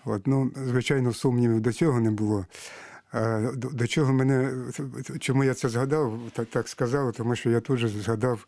[0.07, 2.45] От, ну, звичайно, сумнівів до цього не було.
[3.53, 4.53] До, до чого мене,
[5.19, 8.45] чому я це згадав, так, так сказав, тому що я тут же згадав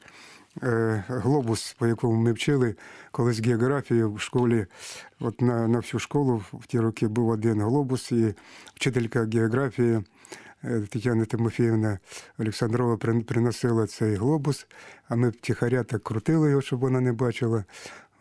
[0.64, 2.76] е, глобус, по якому ми вчили
[3.12, 4.66] колись географію в школі.
[5.20, 8.34] От на, на всю школу в ті роки був один глобус, і
[8.76, 10.04] вчителька географії
[10.64, 12.00] е, Тетяна Тимофіївна
[12.40, 14.68] Олександрова приносила цей глобус,
[15.10, 17.64] а ми втіхаря так крутили його, щоб вона не бачила.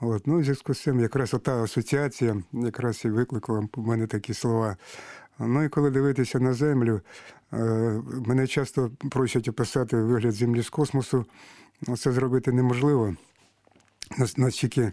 [0.01, 4.35] От, ну, в зв'язку з цим якраз ота асоціація якраз і викликала в мене такі
[4.35, 4.77] слова.
[5.39, 7.01] Ну і коли дивитися на землю,
[7.53, 7.57] е,
[8.27, 11.27] мене часто просять описати вигляд землі з космосу.
[11.89, 13.15] Ну, Це зробити неможливо.
[14.37, 14.93] Настільки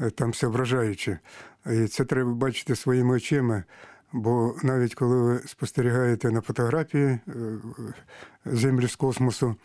[0.00, 1.18] е, там все вражаюче.
[1.66, 3.64] І це треба бачити своїми очима.
[4.12, 7.20] Бо навіть коли ви спостерігаєте на фотографії е,
[8.44, 9.56] землі з космосу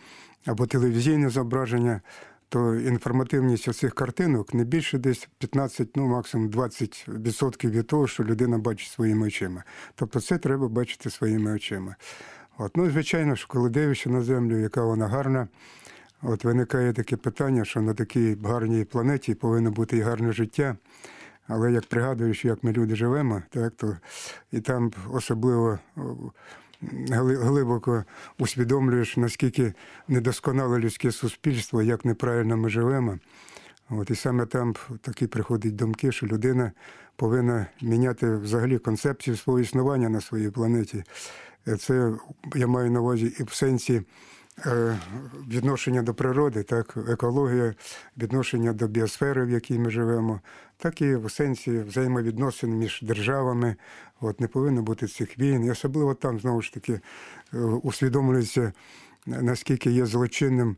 [0.46, 2.02] або телевізійне зображення,
[2.50, 8.58] то інформативність оцих картинок не більше десь 15, ну максимум 20% від того, що людина
[8.58, 9.64] бачить своїми очима.
[9.96, 11.96] Тобто це треба бачити своїми очима.
[12.58, 15.48] От, ну, звичайно, що коли дивишся на землю, яка вона гарна,
[16.22, 20.78] от виникає таке питання, що на такій гарній планеті повинно бути і гарне життя.
[21.48, 23.98] Але як пригадуєш, як ми люди живемо, так, то
[24.52, 25.80] і там особливо
[26.82, 28.04] глибоко
[28.38, 29.74] усвідомлюєш, наскільки
[30.08, 33.20] недосконале людське суспільство, як неправильно ми живемо.
[33.90, 36.72] От, і саме там такі приходять думки, що людина
[37.16, 41.04] повинна міняти взагалі концепцію свого існування на своїй планеті.
[41.68, 42.14] Е, Це
[42.56, 44.02] я маю на увазі і в сенсі
[45.48, 47.74] відношення до природи, так, екологія,
[48.18, 50.42] відношення до біосфери, в якій ми живемо,
[50.78, 53.76] так і в сенсі взаємовідносин між державами.
[54.22, 55.66] От, не повинно бути цих війн.
[55.66, 57.00] І особливо там, знову ж таки,
[57.54, 58.74] е, усвідомлюється,
[59.26, 60.76] наскільки є злочинним е,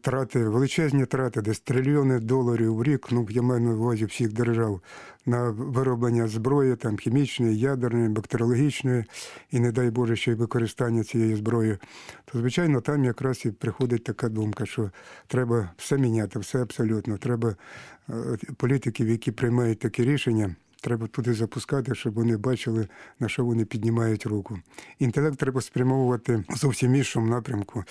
[0.00, 4.80] трати, величезні трати, десь трильйони доларів в рік, ну, я маю на увазі всіх держав,
[5.26, 9.04] на вироблення зброї, там, хімічної, ядерної, бактеріологічної,
[9.50, 11.78] і, не дай Боже, ще й використання цієї зброї,
[12.24, 14.90] то, звичайно, там якраз і приходить така думка, що
[15.26, 17.18] треба все міняти, все абсолютно.
[17.18, 17.56] Треба
[18.10, 18.14] е,
[18.56, 22.88] політиків, які приймають такі рішення, треба туди запускати, щоб вони бачили,
[23.20, 24.58] на що вони піднімають руку.
[24.98, 27.84] Інтелект треба спрямовувати зовсім іншому напрямку.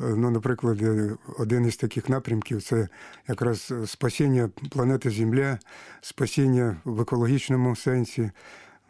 [0.00, 2.88] Е, Ну, наприклад, е, один із таких напрямків це
[3.28, 5.58] якраз спасіння планети Земля,
[6.00, 8.30] спасіння в екологічному сенсі.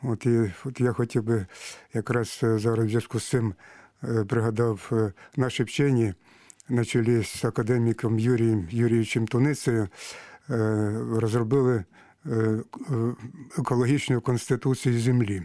[0.02, 1.46] От, і, от я хотів би
[1.94, 3.54] якраз е, зараз в зв'язку з цим
[4.04, 6.14] е, пригадав е, наші вчені
[6.68, 9.88] на чолі з академіком Юрієм Юрійовичем Туницею
[10.50, 11.84] е, розробили
[12.26, 12.62] е, е,
[13.58, 15.42] екологічну конституцію землі.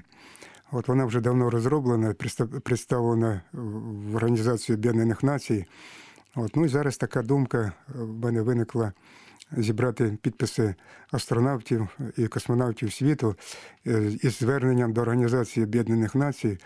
[0.72, 2.14] От вона вже давно розроблена,
[2.64, 5.66] представлена в Організацію Об'єднаних Націй.
[6.36, 8.94] От, ну і зараз така думка е, в мене виникла
[9.52, 10.76] зібрати підписи
[11.12, 13.36] астронавтів і космонавтів світу
[14.22, 16.58] із зверненням до Організації Об'єднаних Націй,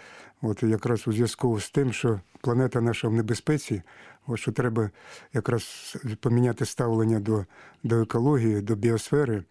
[0.42, 3.82] от якраз у зв'язку з тим, що планета наша в небезпеці,
[4.28, 4.90] от що треба
[5.34, 7.46] якраз поміняти ставлення до,
[7.84, 9.44] до екології, до біосфери.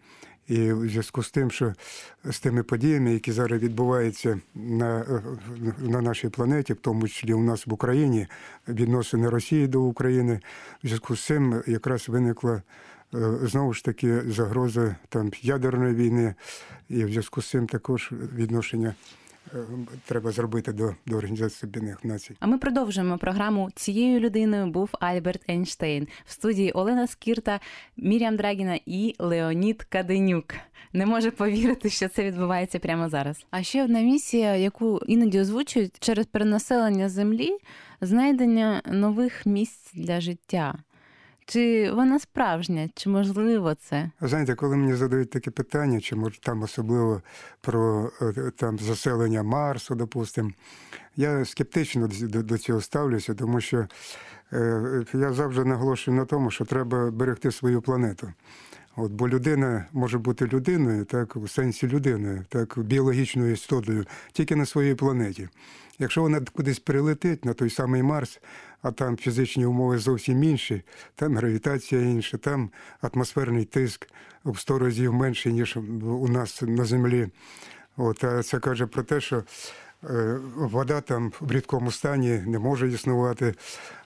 [0.49, 1.73] І в зв'язку з тим, що
[2.23, 5.05] з тими подіями, які зараз відбуваються на,
[5.79, 8.27] на нашій планеті, в тому числі у нас в Україні,
[8.67, 10.39] відносини Росії до України,
[10.83, 12.61] в зв'язку з цим якраз виникла е,
[13.41, 16.35] знову ж таки загроза там ядерної війни,
[16.89, 18.95] і в зв'язку з цим також відношення
[20.05, 22.35] треба зробити до, до Організації Об'єднаних Націй.
[22.39, 23.69] А ми продовжуємо програму.
[23.75, 27.59] Цією людиною був Альберт Ейнштейн в студії Олена Скірта,
[27.97, 30.45] Мір'ям Драгіна і Леонід Каденюк.
[30.93, 33.45] Не може повірити, що це відбувається прямо зараз.
[33.51, 37.57] А ще одна місія, яку іноді озвучують через перенаселення землі,
[38.01, 40.75] знайдення нових місць для життя.
[41.49, 44.11] Чи вона справжня, чи можливо це?
[44.21, 47.21] Знаєте, коли мені задають таке питання, чи може там особливо
[47.61, 50.51] про е, там заселення Марсу, допустимо,
[51.15, 53.87] я скептично до, до цього ставлюся, тому що
[54.53, 58.33] е, я завжди наголошую на тому, що треба берегти свою планету.
[59.01, 64.65] От, бо людина може бути людиною, так, в сенсі людиною, так, біологічною істотою, тільки на
[64.65, 65.49] своїй планеті.
[65.99, 68.39] Якщо вона кудись прилетить на той самий Марс,
[68.81, 70.83] а там фізичні умови зовсім інші,
[71.15, 72.69] там гравітація інша, там
[73.01, 74.09] атмосферний тиск
[74.45, 77.29] в 100 разів менший, ніж у нас на землі.
[77.97, 79.43] От, а це каже про те, що
[80.55, 83.55] вода там в рідкому стані не може існувати.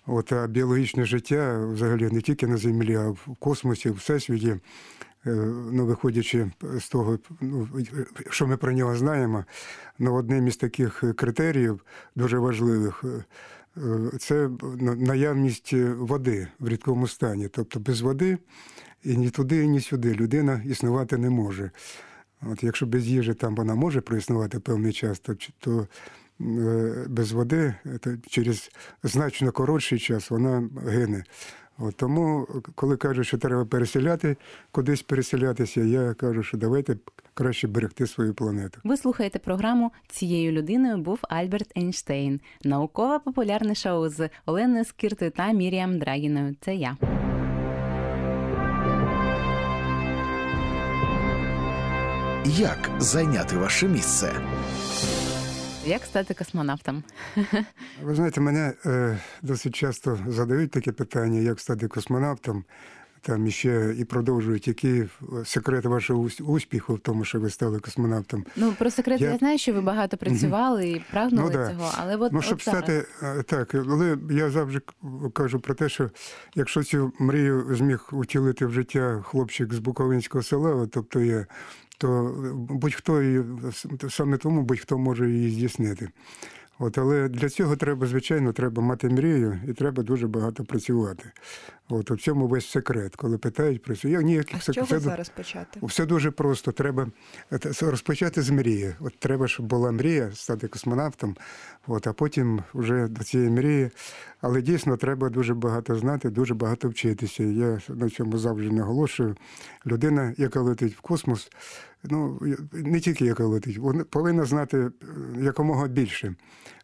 [0.08, 4.49] От, а біологічне життя взагалі не тільки на землі, а в космосі, в всесвіті.
[4.49, 4.60] е,
[5.71, 7.67] Ну, виходячи з того, ну,
[8.29, 9.45] що ми про нього знаємо,
[9.99, 11.82] ну, одним із таких критеріїв
[12.15, 13.23] дуже важливих е,
[13.77, 14.49] е, це
[14.97, 17.47] наявність води в рідкому стані.
[17.47, 18.38] Тобто без води
[19.03, 21.71] і ні туди, ні сюди людина існувати не може.
[22.51, 25.88] От якщо без їжі там вона може проіснувати певний час, то, то
[26.41, 28.71] е, без води то через
[29.03, 31.23] значно коротший час вона гине.
[31.77, 34.38] От тому, коли кажуть, що треба переселяти,
[34.71, 36.97] кудись переселятися, я кажу, що давайте
[37.34, 38.79] краще берегти свою планету.
[38.84, 45.99] Ви слухаєте програму Цією людиною був Альберт Ейнштейн, науково-популярне шоу з Оленою Скіртою та Міріам
[45.99, 46.56] Драгіною.
[46.62, 46.97] Це я.
[52.45, 54.34] Як зайняти ваше місце?
[55.86, 57.03] Як стати космонавтом?
[58.03, 62.63] Ви знаєте, мене е, досить часто задають таке питання, як стати космонавтом.
[63.25, 65.03] Там іще і продовжують, які
[65.45, 68.45] секрети вашого успіху в тому, що ви стали космонавтом.
[68.56, 71.69] Ну про секрет я, Я- знаю, що ви багато працювали і прагнули Ну, да.
[71.69, 72.62] цього, але от, ну, от зараз.
[72.62, 74.79] стати е, так, але я завжди
[75.34, 76.10] кажу про те, що
[76.56, 81.45] якщо цю мрію зміг утілити в життя хлопчик з Буковинського села, тобто я,
[82.04, 82.36] то
[82.70, 83.44] будь-хто її
[84.10, 86.10] саме тому будь-хто може її здійснити.
[86.80, 91.32] От, але для цього треба, звичайно, треба мати мрію і треба дуже багато працювати.
[91.89, 94.10] От у цьому весь секрет, коли питають про це.
[94.10, 95.80] Я ніяких А з чого це- зараз почати?
[95.84, 96.72] все дуже просто.
[96.72, 97.08] Треба
[97.54, 98.96] е, розпочати з мрії.
[99.00, 101.36] От треба, щоб була мрія стати космонавтом,
[101.88, 103.89] от, а потім вже до цієї мрії.
[104.43, 107.43] Але дійсно треба дуже багато знати, дуже багато вчитися.
[107.43, 109.36] Я на цьому завжди наголошую.
[109.86, 111.51] Людина, яка летить в космос,
[112.03, 112.39] ну
[112.73, 114.91] не тільки яка летить, вона повинна знати е,
[115.41, 116.36] якомога більше.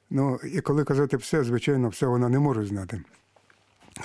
[0.10, 3.02] Ну і коли казати все, звичайно, все вона не може знати.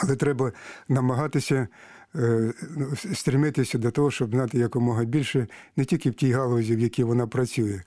[0.02, 0.52] Але треба
[0.88, 1.68] намагатися
[2.14, 6.80] е, ну, стремитися до того, щоб знати якомога більше не тільки в тій галузі, в
[6.80, 7.82] якій вона працює,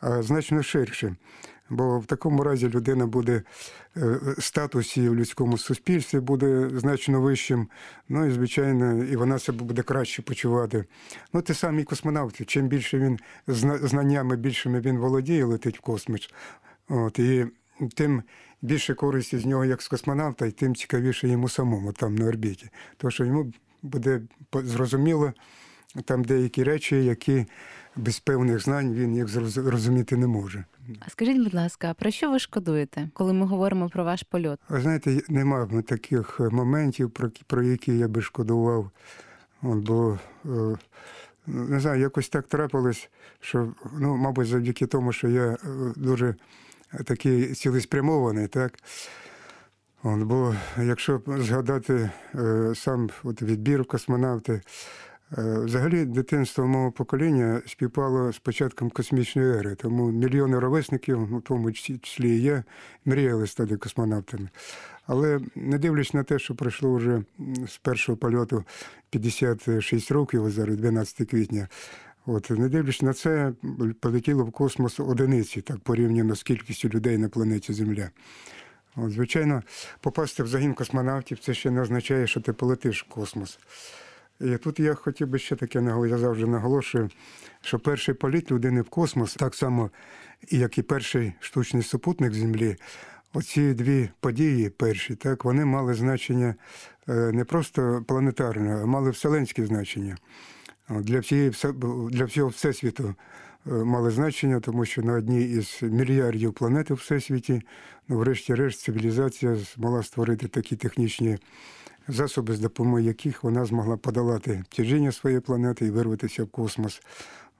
[0.00, 1.16] а значно ширше.
[1.72, 3.42] Бо в такому разі людина буде
[3.96, 7.68] е, статус її в людському суспільстві буде значно вищим.
[8.08, 10.84] Ну і звичайно, і вона себе буде краще почувати.
[11.32, 12.44] Ну, те самі космонавти.
[12.44, 16.30] Чим більше він зна- знаннями більшими він володіє, летить в космос.
[16.88, 17.46] От, і
[17.94, 18.22] тим
[18.62, 22.70] більше користі з нього як з космонавта, і тим цікавіше йому самому там на орбіті.
[22.96, 24.20] Тому що йому буде
[24.52, 25.32] зрозуміло
[26.04, 27.46] там деякі речі, які
[27.96, 30.64] без певних знань він їх зроз- розуміти не може.
[31.00, 34.60] А скажіть, будь ласка, про що ви шкодуєте, коли ми говоримо про ваш польот?
[34.68, 38.90] Ви знаєте, нема таких е, моментів, про, про які я би шкодував.
[39.62, 40.76] От, бо е,
[41.46, 45.58] не знаю, якось так трапилось, що, ну, мабуть, завдяки тому, що я е,
[45.96, 46.34] дуже
[47.04, 48.78] такий цілеспрямований, так.
[50.02, 52.10] От, бо якщо згадати
[52.74, 54.60] сам от відбір в космонавти,
[55.36, 62.30] взагалі дитинство мого покоління співпало з початком космічної ери, тому мільйони ровесників, в тому числі
[62.30, 62.64] і я,
[63.04, 64.48] мріяли стати космонавтами.
[65.06, 67.22] Але не дивлячись на те, що пройшло вже
[67.68, 68.64] з першого польоту
[69.10, 71.68] 56 років, зараз 12 квітня.
[72.26, 73.52] От, не дивлячись на це,
[74.00, 78.10] полетіло в космос одиниці, так порівняно з кількістю людей на планеті Земля.
[78.96, 79.62] От, звичайно,
[80.00, 83.58] попасти в загін космонавтів це ще не означає, що ти полетиш в космос.
[84.42, 87.10] І тут я хотів би ще таке наголо- я завжди наголошую,
[87.60, 89.90] що перший політ людини в космос, так само,
[90.50, 92.76] як і перший штучний супутник Землі,
[93.32, 96.54] оці дві події перші, так, вони мали значення
[97.08, 100.16] е, не просто планетарне, а мали вселенське значення.
[100.88, 101.52] Для, всієї,
[102.10, 103.14] для всього Всесвіту
[103.66, 107.62] е, мали значення, тому що на одній із мільярдів планет у Всесвіті,
[108.08, 111.38] ну, врешті-решт, цивілізація змогла створити такі технічні
[112.08, 117.02] засоби, з допомогою яких вона змогла подолати тяжіння своєї планети і вирватися в космос.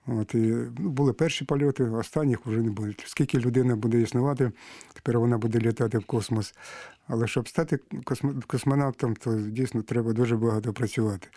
[0.06, 0.38] От, і,
[0.78, 2.94] ну, були перші польоти, останніх вже не буде.
[3.04, 4.52] Скільки людина буде існувати,
[4.92, 6.54] тепер вона буде літати в космос.
[7.08, 11.28] Але щоб стати космо- космонавтом, то дійсно треба дуже багато працювати.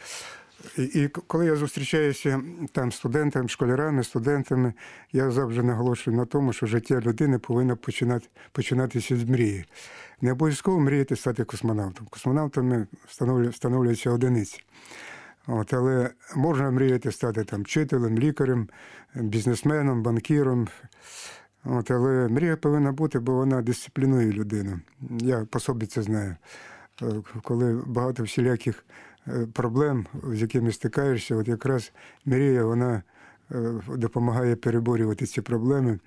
[0.78, 4.74] І, коли я зустрічаюся там студентами, школярами, студентами,
[5.12, 9.66] я завжди наголошую на тому, що життя людини повинно починати, починатися з мрії.
[10.22, 12.08] Не обов'язково мріяти стати космонавтом.
[12.10, 12.88] Космонавтами
[13.50, 14.64] встановлюються одиниці.
[15.48, 18.70] От, але можна мріяти стати там вчителем, лікарем,
[19.16, 20.68] бізнесменом, банкіром.
[21.64, 24.80] От, але мрія повинна бути, бо вона дисциплінує людину.
[25.20, 26.36] Я по собі це знаю.
[27.02, 27.06] Е,
[27.44, 28.86] Коли багато всіляких
[29.54, 31.92] проблем, з якими стикаєшся, от якраз
[32.26, 33.04] мрія вона
[33.52, 36.00] е, допомагає переборювати ці проблеми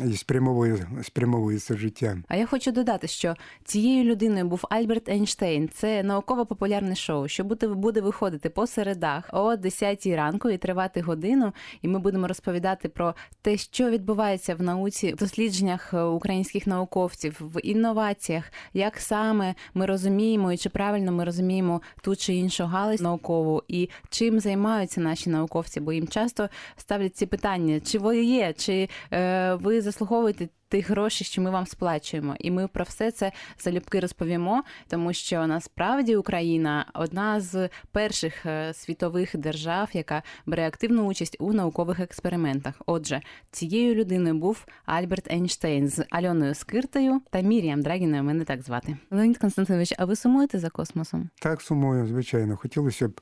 [0.00, 2.18] і спрямовує, спрямовує життя.
[2.28, 3.34] А я хочу додати, що
[3.64, 5.68] цією людиною був Альберт Ейнштейн.
[5.68, 11.52] Це науково-популярне шоу, що буде, буде виходити по середах о 10 ранку і тривати годину.
[11.82, 17.36] І ми будемо розповідати про те, що відбувається в науці, в дослідженнях е, українських науковців,
[17.40, 23.00] в інноваціях, як саме ми розуміємо і чи правильно ми розуміємо ту чи іншу галузь
[23.00, 28.52] наукову, і чим займаються наші науковці, бо їм часто ставлять ці питання: чи ви є,
[28.52, 32.36] чи е, ви заслуговуєте тих грошей, що ми вам сплачуємо.
[32.38, 38.74] І ми про все це залюбки розповімо, тому що насправді Україна одна з перших е,
[38.74, 42.74] світових держав, яка бере активну участь у наукових експериментах.
[42.86, 43.20] Отже,
[43.50, 48.22] цією людиною був Альберт Ейнштейн з Альоною Скиртою та Міріям Драгіною.
[48.22, 48.96] Мене так звати.
[49.10, 51.30] Леонід Константинович, а ви сумуєте за космосом?
[51.40, 52.56] Так, сумою, звичайно.
[52.56, 53.20] Хотілося б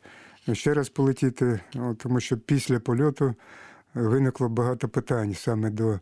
[0.53, 1.61] ще раз полетіти,
[1.99, 3.35] тому що після польоту
[3.95, 6.01] виникло багато питань саме до,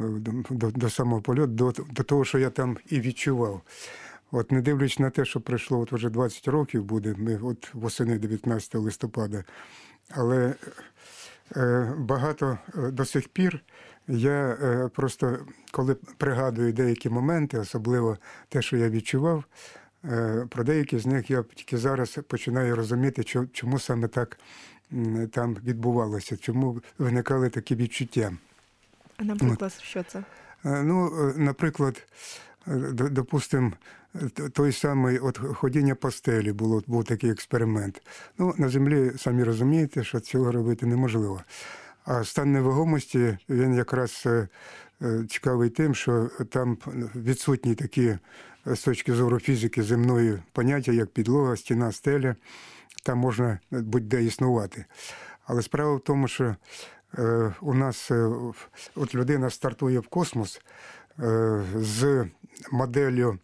[0.00, 3.62] до, до, до самого польоту, до, до того, що я там і відчував.
[4.32, 8.18] От не дивлячись на те, що пройшло от вже 20 років буде, ми от восени
[8.18, 9.44] 19 листопада,
[10.10, 10.54] але
[11.56, 13.62] е, багато е, до сих пір
[14.08, 15.38] я е, просто
[15.70, 19.44] коли пригадую деякі моменти, особливо те, що я відчував,
[20.04, 24.38] е, про деякі з них я тільки зараз починаю розуміти, чому саме так
[25.30, 28.32] там відбувалося, чому виникали такі відчуття.
[29.20, 30.18] А наприклад, що це?
[30.64, 32.06] Е, Ну, е, наприклад,
[32.68, 33.72] е, д- допустим,
[34.34, 38.02] т- той самий от ходіння по стелі було, був такий експеримент.
[38.38, 41.42] Ну, на землі самі розумієте, що цього робити неможливо.
[42.04, 44.26] А стан невагомості він якраз
[45.28, 46.78] цікавий тим, що там
[47.14, 48.18] відсутні такі
[48.66, 52.36] з точки зору фізики земної поняття, як підлога, стіна, стеля.
[53.02, 54.84] Там можна будь-де існувати.
[55.46, 56.56] Але справа в тому, що
[57.60, 58.30] у нас е,
[58.96, 60.60] от людина стартує в космос
[61.18, 62.26] е, з
[62.72, 63.38] моделлю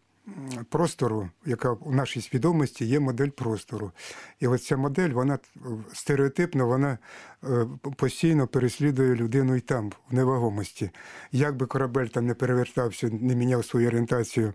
[0.69, 3.93] простору, яка у нашій свідомості є модель простору.
[4.41, 5.59] І от ця модель, вона е,
[5.93, 6.99] стереотипно, вона
[7.45, 10.91] е, постійно переслідує людину і там, в невагомості.
[11.33, 14.55] Як би корабель там не перевертався, не міняв свою орієнтацію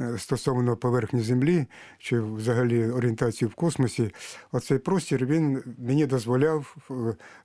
[0.00, 1.66] е, стосовно поверхні Землі
[1.98, 4.14] чи взагалі орієнтацію в космосі,
[4.52, 6.76] оцей простір він мені дозволяв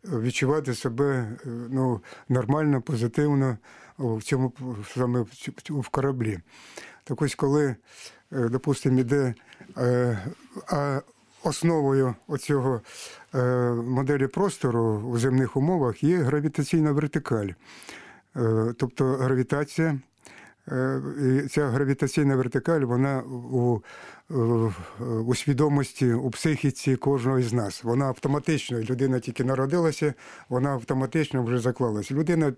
[0.04, 1.38] відчувати себе
[1.70, 3.58] ну, нормально, позитивно
[3.98, 4.54] в цьому
[4.96, 5.26] саме
[5.70, 6.40] в кораблі.
[7.08, 7.76] Так ось, коли, е,
[8.50, 9.34] допустимо, іде
[9.78, 11.02] е,
[11.44, 12.82] основою оцього
[13.36, 13.40] е,
[13.72, 17.50] моделі простору у земних умовах є гравітаційна вертикаль.
[18.78, 20.00] Тобто гравітація.
[20.68, 23.82] Е, ця гравітаційна вертикаль, вона у,
[25.26, 27.84] у, свідомості, у психіці кожного із нас.
[27.84, 30.14] Вона автоматично, людина тільки народилася,
[30.50, 32.14] вона автоматично вже заклалася.
[32.14, 32.54] Людина,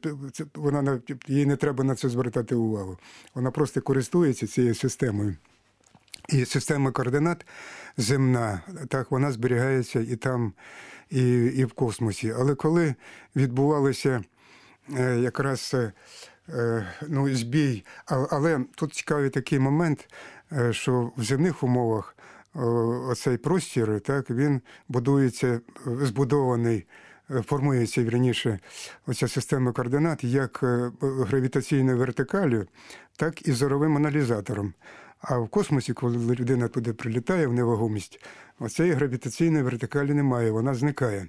[0.55, 2.97] вона їй не треба на це звертати увагу.
[3.35, 5.35] Вона просто користується цією системою.
[6.29, 7.45] І система координат
[7.97, 10.53] земна, так вона зберігається і там,
[11.09, 12.33] і, і в космосі.
[12.37, 12.95] Але коли
[13.35, 14.23] відбувалося
[14.97, 15.91] е, якраз е,
[17.07, 20.09] ну, збій, але тут цікавий такий момент,
[20.51, 22.15] е, що в земних умовах
[23.09, 25.59] оцей простір, так, він будується, е,
[26.05, 26.85] збудований,
[27.31, 28.59] е, формується вірніше,
[29.07, 32.65] оця система координат як е, гравітаційною вертикалю,
[33.15, 34.73] так і зоровим аналізатором.
[35.21, 38.25] А в космосі, коли людина туди прилітає в невагомість,
[38.59, 41.27] оцеї гравітаційної вертикалі немає, вона зникає.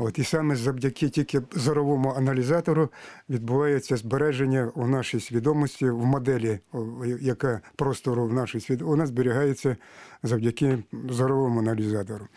[0.00, 2.88] От, і саме завдяки тільки зоровому аналізатору
[3.28, 6.60] відбувається збереження у нашій свідомості в моделі,
[7.20, 9.76] яка простору в нашій свідомості, вона зберігається
[10.22, 12.28] завдяки зоровому аналізатору.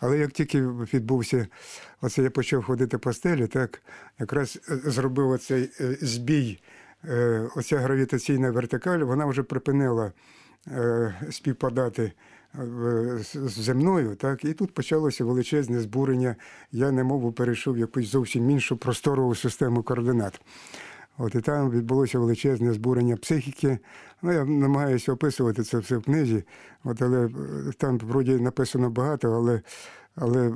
[0.00, 1.46] Але як тільки відбувся,
[2.00, 3.82] оце я почав ходити по стелі, так
[4.18, 6.62] якраз е, зробив оцей е, збій,
[7.04, 10.12] е, оця гравітаційна вертикаль, вона вже припинила
[11.30, 12.12] співпадати
[13.34, 16.36] земною, так, і тут почалося величезне збурення.
[16.72, 20.40] Я немов перейшов в якусь зовсім іншу просторову систему координат.
[21.18, 23.78] От і там відбулося величезне збурення психіки.
[24.22, 26.44] Ну, я намагаюся описувати це все в книзі,
[26.84, 27.30] от, але е,
[27.78, 29.60] там вроді написано багато, але,
[30.14, 30.52] але е,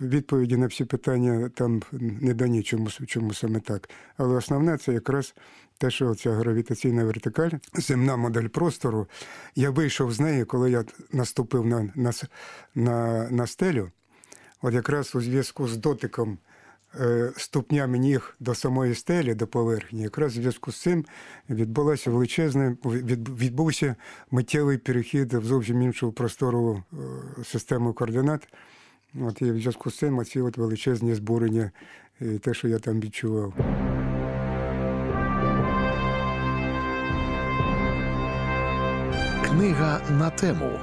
[0.00, 1.82] відповіді на всі питання там
[2.20, 3.90] не дані, чому, чому саме так.
[4.16, 5.34] Але основне це якраз
[5.78, 9.06] те, що ця гравітаційна вертикаль, земна модель простору.
[9.54, 12.12] Я вийшов з неї, коли я наступив на, на,
[12.74, 13.90] на, на стелю.
[14.62, 16.38] От якраз у зв'язку з дотиком
[17.00, 21.04] е, ступнями ніг до самої стелі, до поверхні, якраз в зв'язку з цим
[21.50, 23.96] відбулося величезне, від, відбувся
[24.30, 26.96] миттєвий перехід в зовсім іншу просторову е,
[27.44, 28.48] систему координат.
[29.20, 31.70] От і в зв'язку з цим оці от величезні збурення,
[32.20, 33.54] і те, що я там відчував.
[39.58, 40.78] Книга на тему.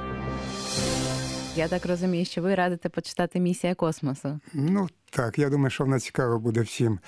[1.54, 4.40] Я так розумію, що ви радите почитати місія космосу.
[4.52, 6.98] Ну так, я думаю, що вона цікава буде всім.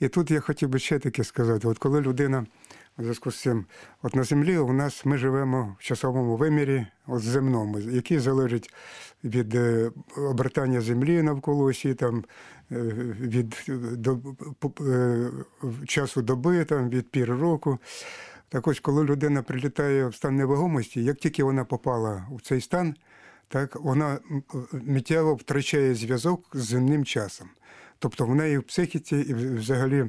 [0.00, 2.46] І тут я хотів би ще таке сказати: от коли людина
[2.98, 3.66] в зв'язку з цим,
[4.02, 8.74] от на землі у нас ми живемо в часовому вимірі, от земному, який залежить
[9.24, 12.24] від е, обертання землі навколо осі, там
[12.72, 12.76] е,
[13.20, 14.18] від е, до,
[15.86, 17.78] часу доби, там від пір року.
[18.48, 22.94] Так ось, коли людина прилітає в стан невагомості, як тільки вона попала в цей стан,
[23.48, 24.42] так вона м,
[24.72, 27.48] миттєво втрачає зв'язок з земним часом.
[27.98, 30.04] Тобто в неї в психіці і взагалі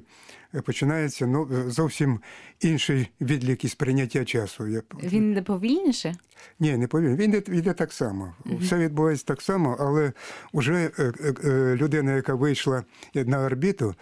[0.56, 2.20] е, починається ну, е, зовсім
[2.60, 4.64] інший відлік і сприйняття часу.
[5.04, 6.16] Він не повільніше?
[6.60, 7.16] ні, не повинен.
[7.16, 8.34] Він йде, йде так само.
[8.46, 10.12] Все відбувається так само, але
[10.54, 12.84] вже е, е, е, людина, яка вийшла
[13.14, 13.96] на орбіту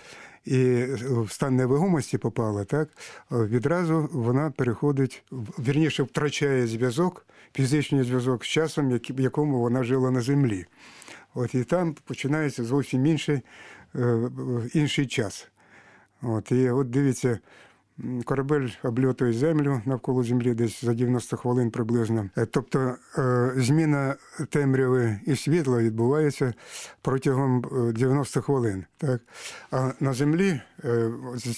[0.47, 2.89] і в стан невагомості попала, так
[3.31, 5.23] е, відразу вона переходить,
[5.59, 10.65] вірніше втрачає зв'язок, фізичний зв'язок з часом, в якому вона жила на землі.
[11.33, 13.41] От і там починається зовсім інший,
[13.95, 14.29] е,
[14.73, 15.47] інший час.
[16.21, 17.39] От, і от дивіться,
[18.25, 22.29] корабель обльотує землю навколо землі десь за 90 хвилин приблизно.
[22.37, 24.15] Е, Тобто е, зміна
[24.49, 26.53] темряви і світла відбувається
[27.01, 28.85] протягом е, 90 хвилин.
[28.97, 29.21] Так?
[29.71, 31.11] А на землі е,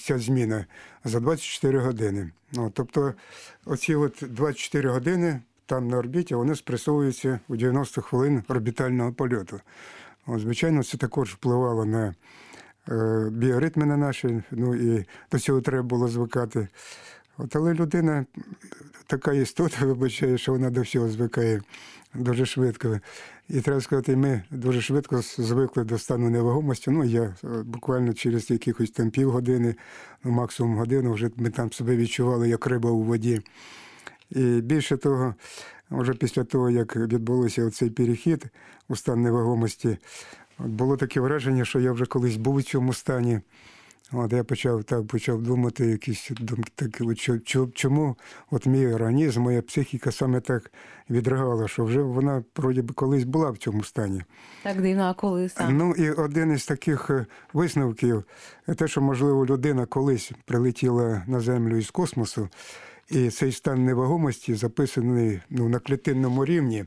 [0.05, 0.65] ця зміна
[1.03, 2.31] за 24 години.
[2.53, 3.13] Ну, тобто
[3.65, 9.59] оці от 24 години там на орбіті вони спресовуються у 90 хвилин орбітального польоту.
[10.25, 12.13] От, звичайно, це також впливало на е,
[13.31, 16.67] біоритми на наші, ну і до цього треба було звикати.
[17.37, 18.25] От, але людина
[19.07, 21.61] така істота, вибачає, що вона до всього звикає
[22.13, 22.99] дуже швидко.
[23.49, 26.91] І треба сказати, ми дуже швидко звикли до стану невагомості.
[26.91, 29.75] Ну, я е, буквально через якихось там півгодини,
[30.23, 33.41] ну максимум годину, вже ми там себе відчували як риба у воді.
[34.29, 35.35] І більше того,
[35.91, 38.45] вже після того, як відбувся цей перехід
[38.87, 39.97] у стан невагомості,
[40.59, 43.39] от було таке враження, що я вже колись був у цьому стані.
[44.11, 47.39] От я почав так почав думати, якісь думки такі,
[47.73, 48.15] чому
[48.51, 50.71] от мій організм, моя психіка саме так
[51.09, 54.23] відреагувала, що вже вона вроді би колись була в цьому стані.
[54.63, 55.77] Так дивно, а коли сам?
[55.77, 58.23] Ну і один із таких е, висновків,
[58.67, 62.49] е, те, що можливо людина колись прилетіла на землю із космосу,
[63.09, 66.85] і цей стан невагомості записаний ну, на клітинному рівні,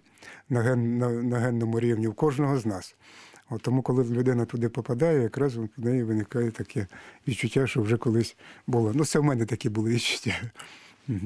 [0.48, 2.96] на, ген, на, на генному рівні у кожного з нас.
[3.52, 6.86] От тому, коли людина туди попадає, якраз в неї виникає таке
[7.28, 8.36] відчуття, що вже колись
[8.66, 8.92] було.
[8.94, 10.34] Ну, це в мене такі були відчуття.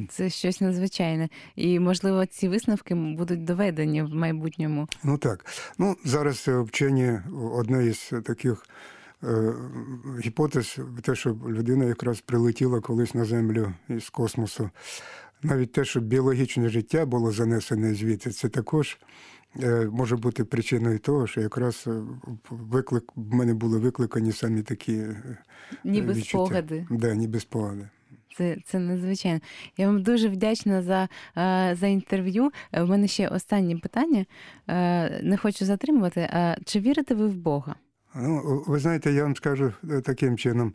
[0.08, 1.28] Це щось надзвичайне.
[1.56, 4.88] І, можливо, ці висновки будуть доведені в майбутньому.
[5.04, 5.46] Ну так.
[5.78, 7.18] Ну, зараз е, вчені
[7.52, 8.66] одна із таких
[9.22, 9.54] е,
[10.24, 14.70] гіпотез, те, що людина якраз прилетіла колись на землю із космосу.
[15.42, 18.98] навіть те, що біологічне життя було занесене звідти, це також
[19.92, 21.90] може бути причиною того, що якраз е,
[22.50, 25.38] виклик в мене були викликані самі такі е,
[25.84, 26.44] Ніби відчуття.
[26.46, 26.86] спогади.
[26.90, 27.88] Да, ніби спогади.
[28.36, 29.40] Це, це надзвичайно.
[29.76, 32.50] Я вам дуже вдячна за, е, за інтерв'ю.
[32.72, 34.24] Е, У мене ще останнє питання.
[34.68, 36.20] Е, Не хочу затримувати.
[36.20, 37.74] Е, Чи вірите ви в Бога?
[38.14, 40.72] Ну, ви знаєте, я вам скажу е, таким чином.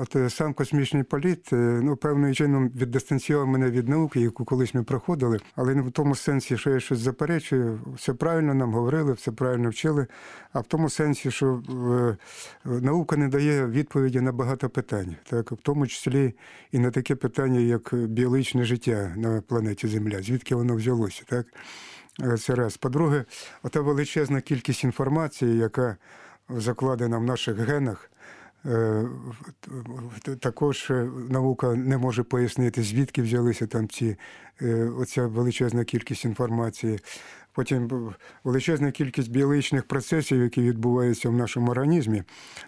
[0.00, 4.74] От е, сам космічний політ, е, ну, певним чином віддистанціював мене від науки, яку колись
[4.74, 7.80] ми проходили, але не в тому сенсі, що я щось заперечую.
[7.96, 10.06] Все правильно нам говорили, все правильно вчили.
[10.52, 12.16] А в тому сенсі, що е,
[12.64, 16.34] наука не дає відповіді на багато питань, так, в тому числі
[16.72, 21.22] і на таке питання, як біологічне життя на планеті Земля, звідки воно взялося.
[21.26, 21.46] Так?
[22.40, 22.76] Це раз.
[22.76, 23.24] По-друге,
[23.62, 25.96] ота величезна кількість інформації, яка
[26.48, 28.10] закладена в наших генах.
[28.66, 29.04] Е,
[30.40, 34.16] Також е, наука не може пояснити, звідки взялися там ці
[34.62, 36.98] е, оця величезна кількість інформації.
[37.52, 38.12] Потім
[38.44, 42.22] величезна кількість біологічних процесів, які відбуваються в нашому організмі.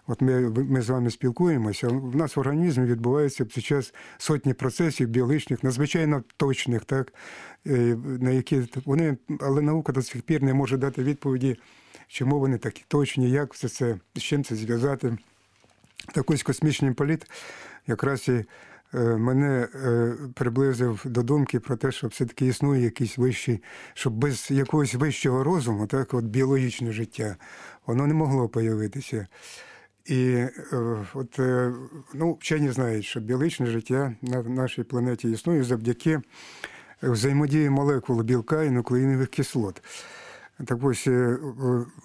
[0.07, 1.88] От ми, ми з вами спілкуємося.
[1.88, 7.14] В нас в організмі відбувається під час сотні процесів біологічних, надзвичайно точних, так,
[8.05, 11.57] на які вони, але наука до сих пір не може дати відповіді,
[12.09, 15.16] чому вони такі точні, як все це, з чим це зв'язати.
[16.14, 17.26] Так ось космічний політ
[17.86, 18.44] якраз і
[18.94, 23.62] е, мене е, приблизив до думки про те, що все-таки існує якийсь вищий,
[23.94, 27.36] щоб без якогось вищого розуму, так, от біологічне життя,
[27.86, 29.26] воно не могло появитися.
[30.07, 30.51] І е,
[31.14, 31.40] от,
[32.14, 36.20] ну, вчені знають, що біологічне життя на нашій планеті існує завдяки
[37.03, 39.82] взаємодії молекул білка і нуклеїнових кислот.
[40.66, 41.38] Так ось е,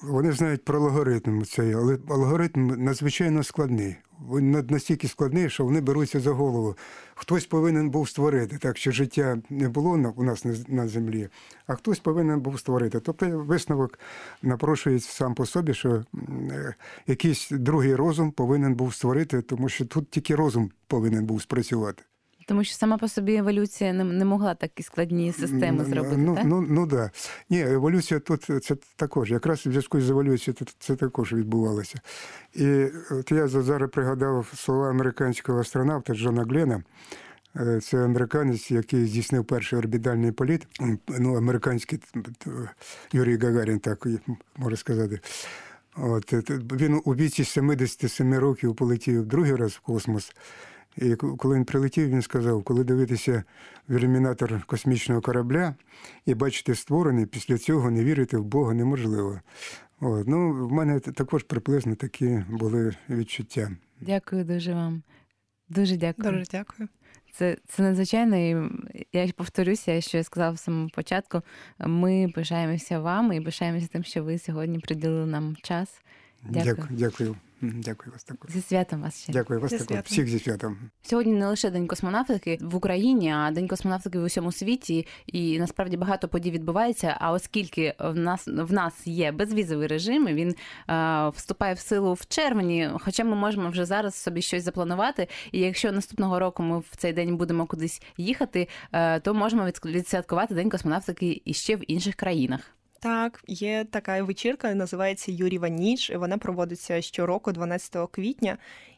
[0.03, 3.95] вони знають про алгоритм цей, але алгоритм надзвичайно складний.
[4.19, 6.75] Він настільки складний, що вони беруться за голову.
[7.15, 11.29] Хтось повинен був створити, так що життя не було у нас на землі,
[11.67, 12.99] а хтось повинен був створити.
[12.99, 13.99] Тобто висновок
[14.41, 16.05] напрошується сам по собі, що
[16.51, 16.75] е,
[17.07, 22.03] якийсь другий розум повинен був створити, тому що тут тільки розум повинен був спрацювати.
[22.45, 26.45] Тому що сама по собі еволюція не, не могла такі складні системи зробити, ну, так?
[26.45, 27.11] Ну, ну да.
[27.49, 29.31] Ні, еволюція тут це також.
[29.31, 31.99] Якраз в зв'язку з еволюцією це, це також відбувалося.
[32.53, 36.83] І от я зараз пригадав слова американського астронавта Джона Глена.
[37.55, 40.67] Е, Це американець, який здійснив перший орбітальний політ.
[41.19, 41.99] Ну, американський
[43.13, 44.07] Юрій Гагарін, так
[44.57, 45.19] можна сказати.
[45.95, 50.35] От, е, він у віці 77 років полетів другий раз в космос.
[50.97, 53.43] І коли він прилетів, він сказав, коли дивитися
[53.89, 55.75] в ілюмінатор космічного корабля
[56.25, 59.39] і бачити створений, після цього не вірити в Бога неможливо.
[59.99, 63.71] От, ну, в мене також приблизно такі були відчуття.
[64.01, 65.03] Дякую дуже вам.
[65.69, 66.31] Дуже дякую.
[66.31, 66.89] Дуже дякую.
[67.33, 68.37] Це, це надзвичайно.
[68.37, 68.65] І
[69.13, 71.41] я повторюся, що я сказала в самому початку.
[71.79, 76.01] Ми пишаємося вами і пишаємося тим, що ви сьогодні приділили нам час.
[76.49, 76.87] Дякую.
[76.89, 78.11] Дякую, дякую.
[78.11, 78.51] Вас також.
[78.51, 79.33] Зі святом вас ще.
[79.33, 79.97] Дякую вас також.
[80.05, 80.77] Всіх зі святом.
[81.01, 85.07] Сьогодні не лише День космонавтики в Україні, а День космонавтики в усьому світі.
[85.25, 87.17] І насправді багато подій відбувається.
[87.19, 90.55] А оскільки в нас в нас є безвізовий режим, і він
[90.89, 92.89] е, вступає в силу в червні.
[92.99, 95.27] Хоча ми можемо вже зараз собі щось запланувати.
[95.51, 100.55] І якщо наступного року ми в цей день будемо кудись їхати, е, то можемо відсвяткувати
[100.55, 102.74] День космонавтики і ще в інших країнах.
[103.05, 106.11] Так, є така вечірка, називається Юріва ніч.
[106.15, 108.57] Вона проводиться щороку, 12 квітня,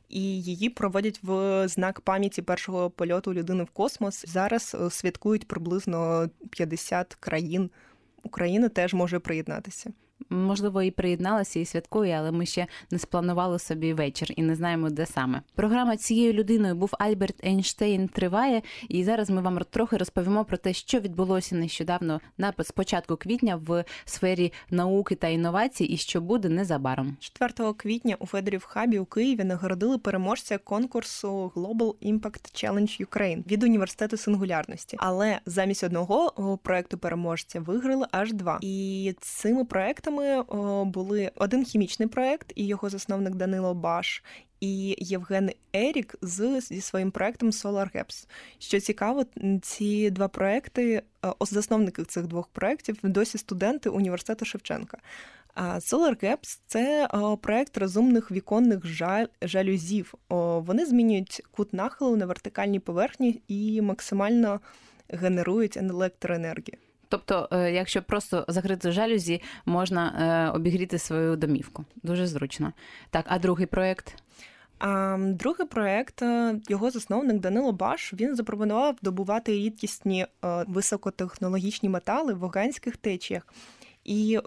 [0.10, 4.26] і її проводять в знак пам'яті першого польоту людини в космос.
[4.28, 7.70] Зараз е, святкують приблизно 50 країн.
[8.24, 9.89] Україна теж може приєднатися.
[10.30, 14.89] Можливо, і приєдналася, і святкує, але ми ще не спланували собі вечір і не знаємо,
[14.89, 15.41] де саме.
[15.55, 18.61] Програма цією людиною був Альберт Ейнштейн триває.
[18.89, 23.84] І зараз ми вам трохи розповімо про те, що відбулося нещодавно на спочатку квітня в
[24.05, 27.18] сфері науки та інновацій, і що буде незабаром.
[27.20, 33.63] 4 квітня у Федорів Хабі у Києві нагородили переможця конкурсу Global Impact Challenge Ukraine від
[33.63, 34.97] університету сингулярності.
[34.99, 38.59] Але замість одного проекту переможця виграли аж два.
[38.61, 40.07] І цими проектами
[40.47, 44.24] о, були один хімічний проект і його засновник Данило Баш.
[44.60, 48.28] І Євген Ерік з зі своїм проектом Solar Gaps.
[48.60, 49.26] Що цікаво,
[49.62, 54.97] ці два проекти, е, засновники цих двох проєктів досі студенти університету Шевченка.
[55.58, 58.86] Solar Gaps– це о, проект розумних віконних
[59.41, 60.14] жалюзів.
[60.30, 64.60] Вони змінюють кут нахилу на вертикальній поверхні і максимально
[65.10, 66.78] генерують електроенергію.
[67.10, 70.14] Тобто, е, якщо просто закрити жалюзі, можна
[70.51, 71.86] е, обігріти свою домівку.
[72.03, 72.74] Дуже зручно.
[73.10, 74.16] Так, а другий проект?
[74.80, 80.26] А другий проект е, його засновник Данило Баш він запропонував добувати рідкісні
[80.68, 83.47] високотехнологічні метали в оганських течіях
[84.03, 84.39] і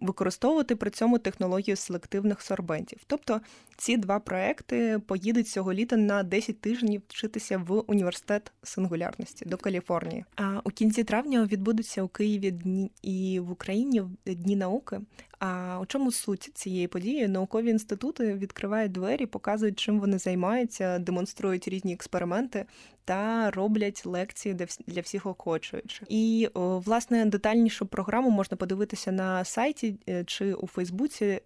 [0.00, 2.98] використовувати при цьому технологію селективних сорбентів.
[3.06, 3.40] Тобто
[3.82, 10.24] ці два проекти поїдуть цього літа на 10 тижнів вчитися в університет сингулярності до Каліфорнії.
[10.36, 15.00] А у кінці травня відбудуться у Києві дні і в Україні дні науки.
[15.38, 17.28] А у чому суть цієї події?
[17.28, 22.64] Наукові інститути відкривають двері, показують, чим вони займаються, демонструють різні експерименти
[23.04, 24.56] та роблять лекції
[24.86, 26.02] для всіх охочуючих.
[26.08, 31.40] І власне детальнішу програму можна подивитися на сайті е, чи у Фейсбуці.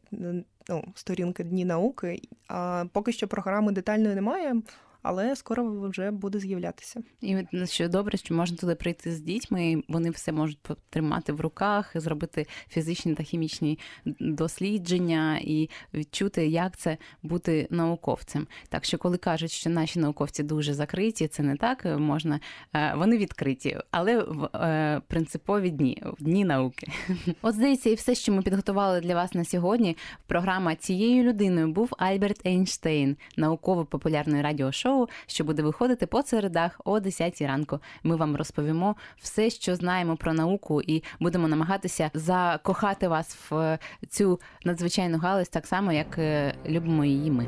[0.69, 2.23] Ну, сторінки Дні науки.
[2.49, 4.63] А поки що програми детальної немає
[5.07, 7.03] але скоро вже буде з'являтися.
[7.21, 11.91] І що добре, що можна туди прийти з дітьми, вони все можуть потримати в руках,
[11.95, 13.79] зробити фізичні та хімічні
[14.21, 18.47] дослідження і відчути, як це бути науковцем.
[18.69, 22.41] Так що, коли кажуть, що наші науковці дуже закриті, це не так можна.
[22.75, 26.87] Е, вони відкриті, але в е, принципові дні в дні науки.
[27.43, 29.97] От здається, і все, що ми підготували для вас на сьогодні.
[30.27, 37.01] Програма цією людиною був Альберт Ейнштейн, науково-популярне радіошоу шоу, що буде виходити по середах о
[37.01, 37.81] 10 ранку.
[38.03, 43.79] Ми вам розповімо все, що знаємо про науку, і будемо намагатися закохати вас в
[44.09, 47.47] цю надзвичайну галузь, так само як е, любимо її ми.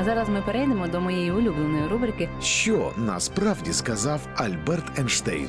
[0.00, 5.48] А зараз ми перейдемо до моєї улюбленої рубрики Що насправді сказав Альберт Ейнштейн.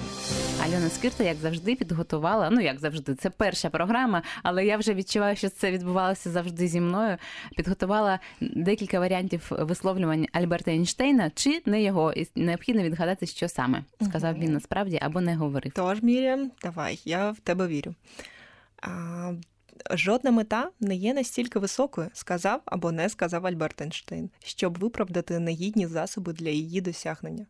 [0.66, 2.50] Альона Скирта, як завжди, підготувала.
[2.50, 6.82] Ну як завжди, це перша програма, але я вже відчуваю, що це відбувалося завжди зі
[6.82, 7.18] мною.
[7.58, 14.36] Підготувала декілька варіантів висловлювань Альберта Ейнштейна, чи не його, і необхідно відгадати, що саме сказав
[14.36, 15.72] він насправді або не говорив.
[15.76, 17.96] Тож, Мір'ям, давай, я в тебе вірю.
[18.82, 19.34] А,
[19.92, 25.88] Жодна мета не є настільки високою, сказав або не сказав Альберт Ейнштейн, щоб виправдати негідні
[25.88, 27.46] засоби для її досягнення.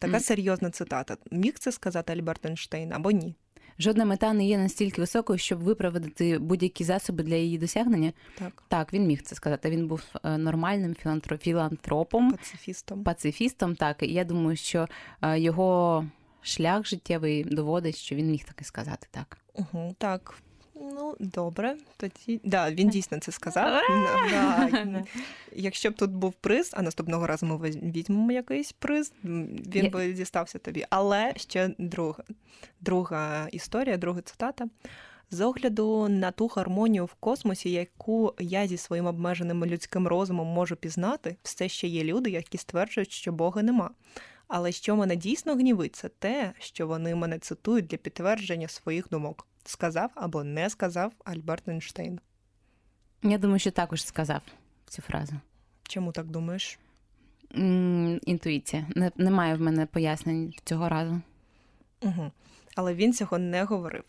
[0.00, 1.16] Така серйозна цитата.
[1.30, 3.34] Міг це сказати Альберт Ейнштейн або ні?
[3.80, 8.12] Жодна мета не є настільки високою, щоб виправдати будь-які засоби для її досягнення.
[8.38, 9.70] Так, так, він міг це сказати.
[9.70, 10.96] Він був е, нормальним
[11.40, 13.04] філантропом, пацифістом.
[13.04, 14.02] Пацифістом, так.
[14.02, 14.86] І я думаю, що
[15.22, 16.06] е, його
[16.42, 19.38] шлях життєвий доводить, що він міг таке сказати так.
[19.54, 20.34] Угу, Так.
[20.80, 23.82] Ну, добре, тоді да, він дійсно це сказав.
[24.30, 25.04] Да,
[25.52, 30.58] Якщо б тут був приз, а наступного разу ми візьмемо якийсь приз, він би дістався
[30.58, 30.86] тобі.
[30.90, 32.24] Але ще друга,
[32.80, 34.68] друга історія, друга цитата.
[35.30, 40.76] З огляду на ту гармонію в космосі, яку я зі своїм обмеженим людським розумом можу
[40.76, 43.90] пізнати, все ще є люди, які стверджують, що Бога нема.
[44.52, 49.46] Але що мене дійсно гнівить, це те, що вони мене цитують для підтвердження своїх думок
[49.64, 52.20] сказав або не сказав Альберт Ейнштейн?
[53.22, 54.40] Я думаю, що також сказав
[54.86, 55.32] цю фразу.
[55.82, 56.78] Чому так думаєш?
[58.22, 58.86] Інтуїція.
[59.16, 61.20] Немає в мене пояснень цього разу.
[62.02, 62.30] Угу.
[62.76, 64.04] Але він цього не говорив.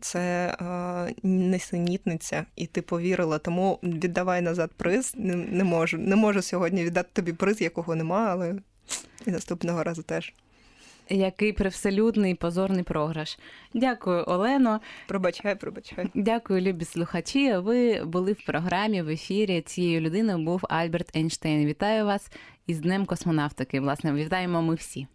[0.00, 5.12] Це е, несенітниця, і ти повірила, тому віддавай назад приз.
[5.16, 5.98] Не, не можу.
[5.98, 8.58] Не можу сьогодні віддати тобі приз, якого нема, але
[9.26, 10.32] і наступного разу теж.
[11.10, 13.38] Який привселюдний позорний програш.
[13.74, 14.80] Дякую, Олено.
[15.06, 16.10] Пробачай, пробачай.
[16.14, 17.56] Дякую, любі слухачі.
[17.56, 19.60] Ви були в програмі в ефірі.
[19.60, 21.66] Цією людиною був Альберт Ейнштейн.
[21.66, 22.30] Вітаю вас
[22.66, 23.80] із Днем космонавтики.
[23.80, 25.06] Власне, вітаємо ми всі.